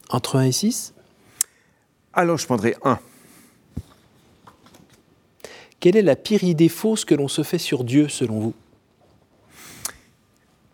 Entre 0.10 0.38
1 0.38 0.44
et 0.44 0.52
6 0.52 0.94
Alors 2.13 2.38
je 2.38 2.46
prendrai 2.46 2.76
un. 2.84 3.00
Quelle 5.80 5.96
est 5.98 6.02
la 6.04 6.15
pire 6.15 6.44
idée 6.44 6.70
fausse 6.70 7.06
que 7.06 7.15
l'on 7.15 7.28
se 7.28 7.41
fait 7.44 7.58
sur 7.58 7.84
Dieu, 7.84 8.08
selon 8.08 8.39
vous? 8.39 8.54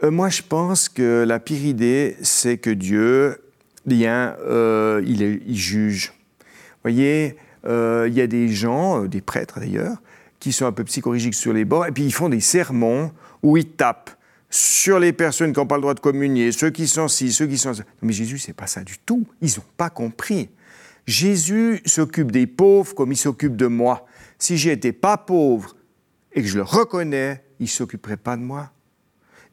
Euh, 0.04 0.12
moi, 0.12 0.30
je 0.30 0.41
pense 0.41 0.89
que 0.89 1.24
la 1.26 1.39
pire 1.39 1.63
idée, 1.65 2.17
c'est 2.22 2.58
que 2.58 2.70
Dieu, 2.70 3.41
bien, 3.86 4.36
il, 5.06 5.24
est- 5.24 5.41
il 5.48 5.56
juge. 5.58 6.13
Vous 6.41 6.91
voyez, 6.91 7.38
il 7.65 8.13
y 8.13 8.22
a 8.22 8.28
des 8.28 8.50
gens, 8.50 9.04
des 9.06 9.22
prêtres 9.22 9.60
d'ailleurs, 9.60 9.98
qui 10.39 10.52
sont 10.52 10.65
un 10.65 10.72
peu 10.72 10.84
psychorigiques 10.84 11.34
sur 11.36 11.54
les 11.54 11.65
bords, 11.65 11.86
et 11.88 11.91
puis 11.91 12.04
ils 12.04 12.13
font 12.13 12.30
des 12.30 12.41
sermons 12.41 13.12
où 13.43 13.58
ils 13.58 13.67
tapent 13.67 14.12
sur 14.49 14.99
les 14.99 15.13
personnes 15.13 15.51
qui 15.53 15.60
n'ont 15.60 15.67
pas 15.67 15.75
le 15.75 15.81
droit 15.81 15.93
de 15.93 15.99
communier, 15.99 16.51
ceux 16.51 16.69
qui 16.69 16.88
sont 16.88 17.07
ci, 17.07 17.33
ceux 17.33 17.47
qui 17.47 17.57
sont 17.57 17.73
ça. 17.73 17.83
Mais 18.01 18.13
Jésus, 18.13 18.38
c'est 18.38 18.53
pas 18.53 18.67
ça 18.67 18.83
du 18.83 18.97
tout. 18.99 19.25
Ils 19.41 19.49
n'ont 19.57 19.65
pas 19.75 19.89
compris. 19.89 20.49
Jésus 21.05 21.81
s'occupe 21.86 22.31
des 22.31 22.47
pauvres 22.47 22.93
comme 22.93 23.12
il 23.12 23.17
s'occupe 23.17 23.55
de 23.55 23.67
moi. 23.67 24.05
Si 24.39 24.57
j'étais 24.57 24.91
pas 24.91 25.17
pauvre 25.17 25.75
et 26.33 26.41
que 26.41 26.47
je 26.47 26.57
le 26.57 26.63
reconnais, 26.63 27.43
il 27.60 27.67
s'occuperait 27.67 28.17
pas 28.17 28.38
de 28.38 28.41
moi. 28.41 28.71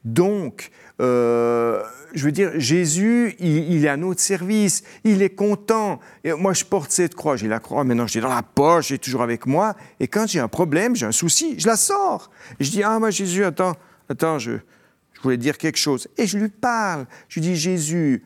Donc, 0.05 0.71
euh, 1.01 1.83
je 2.15 2.25
veux 2.25 2.33
dire, 2.33 2.53
Jésus, 2.57 3.35
il, 3.39 3.85
est 3.85 3.89
à 3.89 3.97
notre 3.97 4.21
service, 4.21 4.85
il 5.03 5.23
est 5.23 5.35
content. 5.35 5.99
Et 6.25 6.33
moi, 6.33 6.53
je 6.53 6.65
porte 6.65 6.91
cette 6.91 7.15
croix, 7.15 7.37
j'ai 7.37 7.49
la 7.49 7.59
croix, 7.59 7.85
maintenant 7.85 8.07
j'ai 8.07 8.21
dans 8.21 8.29
la 8.29 8.43
poche, 8.43 8.89
j'ai 8.89 8.99
toujours 8.99 9.23
avec 9.23 9.47
moi. 9.47 9.75
Et 10.01 10.07
quand 10.07 10.27
j'ai 10.29 10.41
un 10.41 10.49
problème, 10.49 10.95
j'ai 10.95 11.07
un 11.07 11.13
souci, 11.13 11.55
je 11.59 11.67
la 11.67 11.77
sors. 11.77 12.31
Je 12.61 12.71
dis, 12.71 12.83
ah, 12.83 12.99
moi, 12.99 13.11
Jésus, 13.11 13.45
attends, 13.45 13.77
attends, 14.11 14.39
je, 14.39 14.53
je 14.53 14.59
voulais 15.25 15.37
dire 15.37 15.59
quelque 15.59 15.79
chose. 15.79 16.09
Et 16.17 16.27
je 16.27 16.39
lui 16.39 16.49
parle. 16.49 17.07
Je 17.29 17.41
lui 17.41 17.49
dis, 17.49 17.57
Jésus, 17.57 18.23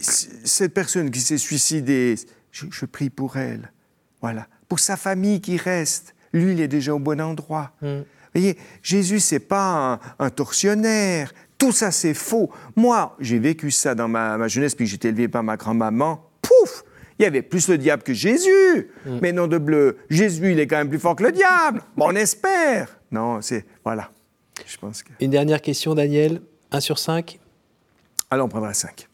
cette 0.00 0.72
personne 0.72 1.10
qui 1.10 1.20
s'est 1.20 1.38
suicidée, 1.38 2.16
je, 2.52 2.86
prie 2.86 3.10
pour 3.10 3.36
elle. 3.36 3.72
Voilà. 4.20 4.46
Pour 4.68 4.78
sa 4.80 4.96
famille 4.96 5.40
qui 5.40 5.56
reste. 5.56 6.14
Lui, 6.32 6.52
il 6.52 6.60
est 6.60 6.68
déjà 6.68 6.94
au 6.94 6.98
bon 6.98 7.20
endroit. 7.20 7.72
Mm 7.82 8.02
voyez, 8.38 8.56
Jésus, 8.82 9.20
c'est 9.20 9.40
pas 9.40 10.00
un, 10.18 10.30
tortionnaire. 10.30 11.32
Tout 11.58 11.72
ça, 11.72 11.90
c'est 11.90 12.14
faux. 12.14 12.50
Moi, 12.74 13.16
j'ai 13.18 13.38
vécu 13.38 13.70
ça 13.70 13.94
dans 13.94 14.08
ma, 14.08 14.46
jeunesse, 14.48 14.74
puis 14.74 14.86
j'étais 14.86 15.08
élevé 15.08 15.28
par 15.28 15.42
ma 15.42 15.56
grand-maman. 15.56 16.22
Pouf 16.42 16.84
Il 17.18 17.22
y 17.22 17.26
avait 17.26 17.42
plus 17.42 17.68
le 17.68 17.78
diable 17.78 18.02
que 18.02 18.12
Jésus. 18.12 18.90
Mm. 19.06 19.18
Mais 19.22 19.32
non 19.32 19.46
de 19.46 19.58
bleu, 19.58 19.98
Jésus, 20.10 20.52
il 20.52 20.60
est 20.60 20.66
quand 20.66 20.76
même 20.76 20.88
plus 20.88 20.98
fort 20.98 21.16
que 21.16 21.24
le 21.24 21.32
diable. 21.32 21.82
Bon, 21.96 22.08
on 22.08 22.16
espère. 22.16 22.98
Non, 23.10 23.40
c'est... 23.40 23.64
Voilà. 23.84 24.10
Je 24.64 24.76
pense 24.78 25.02
que... 25.02 25.12
Une 25.20 25.30
dernière 25.30 25.60
question, 25.60 25.94
Daniel. 25.94 26.40
1 26.72 26.80
sur 26.80 26.98
5 26.98 27.38
Allons, 28.30 28.44
on 28.44 28.48
prendra 28.48 28.74
5. 28.74 29.08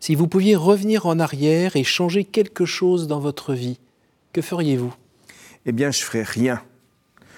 Si 0.00 0.14
vous 0.14 0.26
pouviez 0.26 0.56
revenir 0.56 1.06
en 1.06 1.18
arrière 1.18 1.76
et 1.76 1.84
changer 1.84 2.24
quelque 2.24 2.64
chose 2.64 3.06
dans 3.06 3.20
votre 3.20 3.54
vie, 3.54 3.78
que 4.32 4.42
feriez-vous? 4.42 4.94
Eh 5.66 5.72
bien, 5.72 5.90
je 5.90 6.02
ferai 6.02 6.22
rien. 6.22 6.62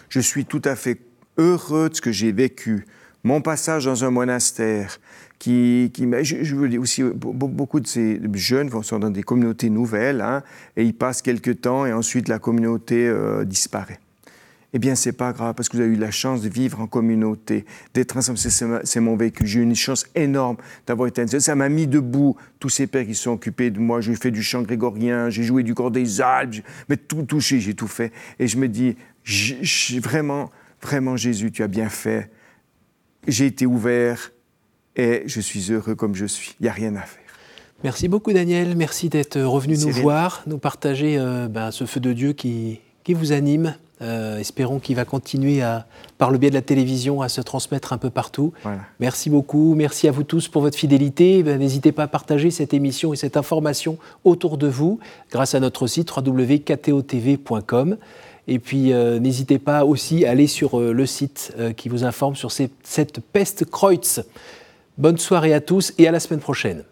Je 0.08 0.20
suis 0.20 0.46
tout 0.46 0.62
à 0.64 0.74
fait 0.74 1.00
heureux 1.36 1.90
de 1.90 1.94
ce 1.94 2.00
que 2.00 2.10
j'ai 2.10 2.32
vécu. 2.32 2.86
Mon 3.22 3.40
passage 3.42 3.84
dans 3.84 4.04
un 4.04 4.10
monastère, 4.10 4.98
qui, 5.38 5.90
qui 5.92 6.08
je, 6.22 6.42
je, 6.42 6.56
veux 6.56 6.68
dire 6.68 6.80
aussi, 6.80 7.02
beaucoup 7.02 7.80
de 7.80 7.86
ces 7.86 8.20
jeunes 8.34 8.70
sont 8.82 8.98
dans 8.98 9.10
des 9.10 9.22
communautés 9.22 9.68
nouvelles, 9.68 10.20
hein, 10.20 10.42
et 10.76 10.84
ils 10.84 10.94
passent 10.94 11.22
quelques 11.22 11.60
temps, 11.60 11.86
et 11.86 11.92
ensuite 11.92 12.28
la 12.28 12.38
communauté 12.38 13.06
euh, 13.06 13.44
disparaît 13.44 14.00
eh 14.72 14.78
bien, 14.78 14.94
c'est 14.94 15.12
pas 15.12 15.32
grave 15.32 15.54
parce 15.54 15.68
que 15.68 15.76
vous 15.76 15.82
avez 15.82 15.92
eu 15.92 15.98
la 15.98 16.10
chance 16.10 16.42
de 16.42 16.48
vivre 16.48 16.80
en 16.80 16.86
communauté, 16.86 17.64
d'être 17.94 18.16
ensemble. 18.16 18.38
C'est 18.38 19.00
mon 19.00 19.16
vécu. 19.16 19.46
J'ai 19.46 19.60
eu 19.60 19.62
une 19.62 19.76
chance 19.76 20.06
énorme 20.14 20.56
d'avoir 20.86 21.08
été. 21.08 21.26
Ça 21.40 21.54
m'a 21.54 21.68
mis 21.68 21.86
debout. 21.86 22.36
Tous 22.58 22.68
ces 22.68 22.86
pères 22.86 23.06
qui 23.06 23.14
sont 23.14 23.30
occupés 23.30 23.70
de 23.70 23.78
moi. 23.78 24.00
J'ai 24.00 24.14
fait 24.16 24.30
du 24.30 24.42
chant 24.42 24.62
grégorien, 24.62 25.30
j'ai 25.30 25.44
joué 25.44 25.62
du 25.62 25.74
corps 25.74 25.90
des 25.90 26.20
Alpes, 26.20 26.56
mais 26.88 26.96
tout 26.96 27.22
touché, 27.22 27.60
j'ai 27.60 27.74
tout 27.74 27.86
fait. 27.86 28.12
Et 28.38 28.48
je 28.48 28.56
me 28.56 28.68
dis, 28.68 28.96
vraiment, 30.00 30.50
vraiment, 30.82 31.16
Jésus, 31.16 31.52
tu 31.52 31.62
as 31.62 31.68
bien 31.68 31.88
fait. 31.88 32.30
J'ai 33.26 33.46
été 33.46 33.66
ouvert 33.66 34.32
et 34.96 35.22
je 35.26 35.40
suis 35.40 35.72
heureux 35.72 35.94
comme 35.94 36.14
je 36.14 36.26
suis. 36.26 36.56
Il 36.60 36.64
n'y 36.64 36.68
a 36.68 36.72
rien 36.72 36.94
à 36.96 37.02
faire. 37.02 37.22
Merci 37.84 38.08
beaucoup, 38.08 38.32
Daniel. 38.32 38.74
Merci 38.76 39.08
d'être 39.08 39.40
revenu 39.40 39.76
nous 39.76 39.90
voir, 39.90 40.42
nous 40.46 40.58
partager 40.58 41.18
euh, 41.18 41.46
ben, 41.48 41.70
ce 41.70 41.84
feu 41.84 42.00
de 42.00 42.12
Dieu 42.12 42.32
qui, 42.32 42.80
qui 43.04 43.14
vous 43.14 43.32
anime 43.32 43.76
euh, 44.02 44.38
espérons 44.38 44.78
qu'il 44.78 44.96
va 44.96 45.04
continuer 45.04 45.62
à, 45.62 45.86
par 46.18 46.30
le 46.30 46.36
biais 46.36 46.50
de 46.50 46.54
la 46.54 46.62
télévision 46.62 47.22
à 47.22 47.28
se 47.28 47.40
transmettre 47.40 47.92
un 47.92 47.98
peu 47.98 48.10
partout. 48.10 48.52
Merci 49.00 49.30
beaucoup. 49.30 49.74
Merci 49.74 50.06
à 50.08 50.10
vous 50.10 50.22
tous 50.22 50.48
pour 50.48 50.62
votre 50.62 50.76
fidélité. 50.76 51.42
Ben, 51.42 51.58
n'hésitez 51.58 51.92
pas 51.92 52.04
à 52.04 52.08
partager 52.08 52.50
cette 52.50 52.74
émission 52.74 53.14
et 53.14 53.16
cette 53.16 53.36
information 53.36 53.96
autour 54.24 54.58
de 54.58 54.66
vous 54.66 54.98
grâce 55.30 55.54
à 55.54 55.60
notre 55.60 55.86
site 55.86 56.14
www.ktotv.com. 56.14 57.96
Et 58.48 58.58
puis 58.58 58.92
euh, 58.92 59.18
n'hésitez 59.18 59.58
pas 59.58 59.84
aussi 59.84 60.24
à 60.24 60.30
aller 60.30 60.46
sur 60.46 60.78
euh, 60.78 60.92
le 60.92 61.06
site 61.06 61.54
qui 61.76 61.88
vous 61.88 62.04
informe 62.04 62.36
sur 62.36 62.52
cette 62.52 63.20
peste 63.32 63.64
Kreutz. 63.64 64.20
Bonne 64.98 65.18
soirée 65.18 65.54
à 65.54 65.60
tous 65.60 65.94
et 65.98 66.06
à 66.06 66.10
la 66.10 66.20
semaine 66.20 66.40
prochaine. 66.40 66.84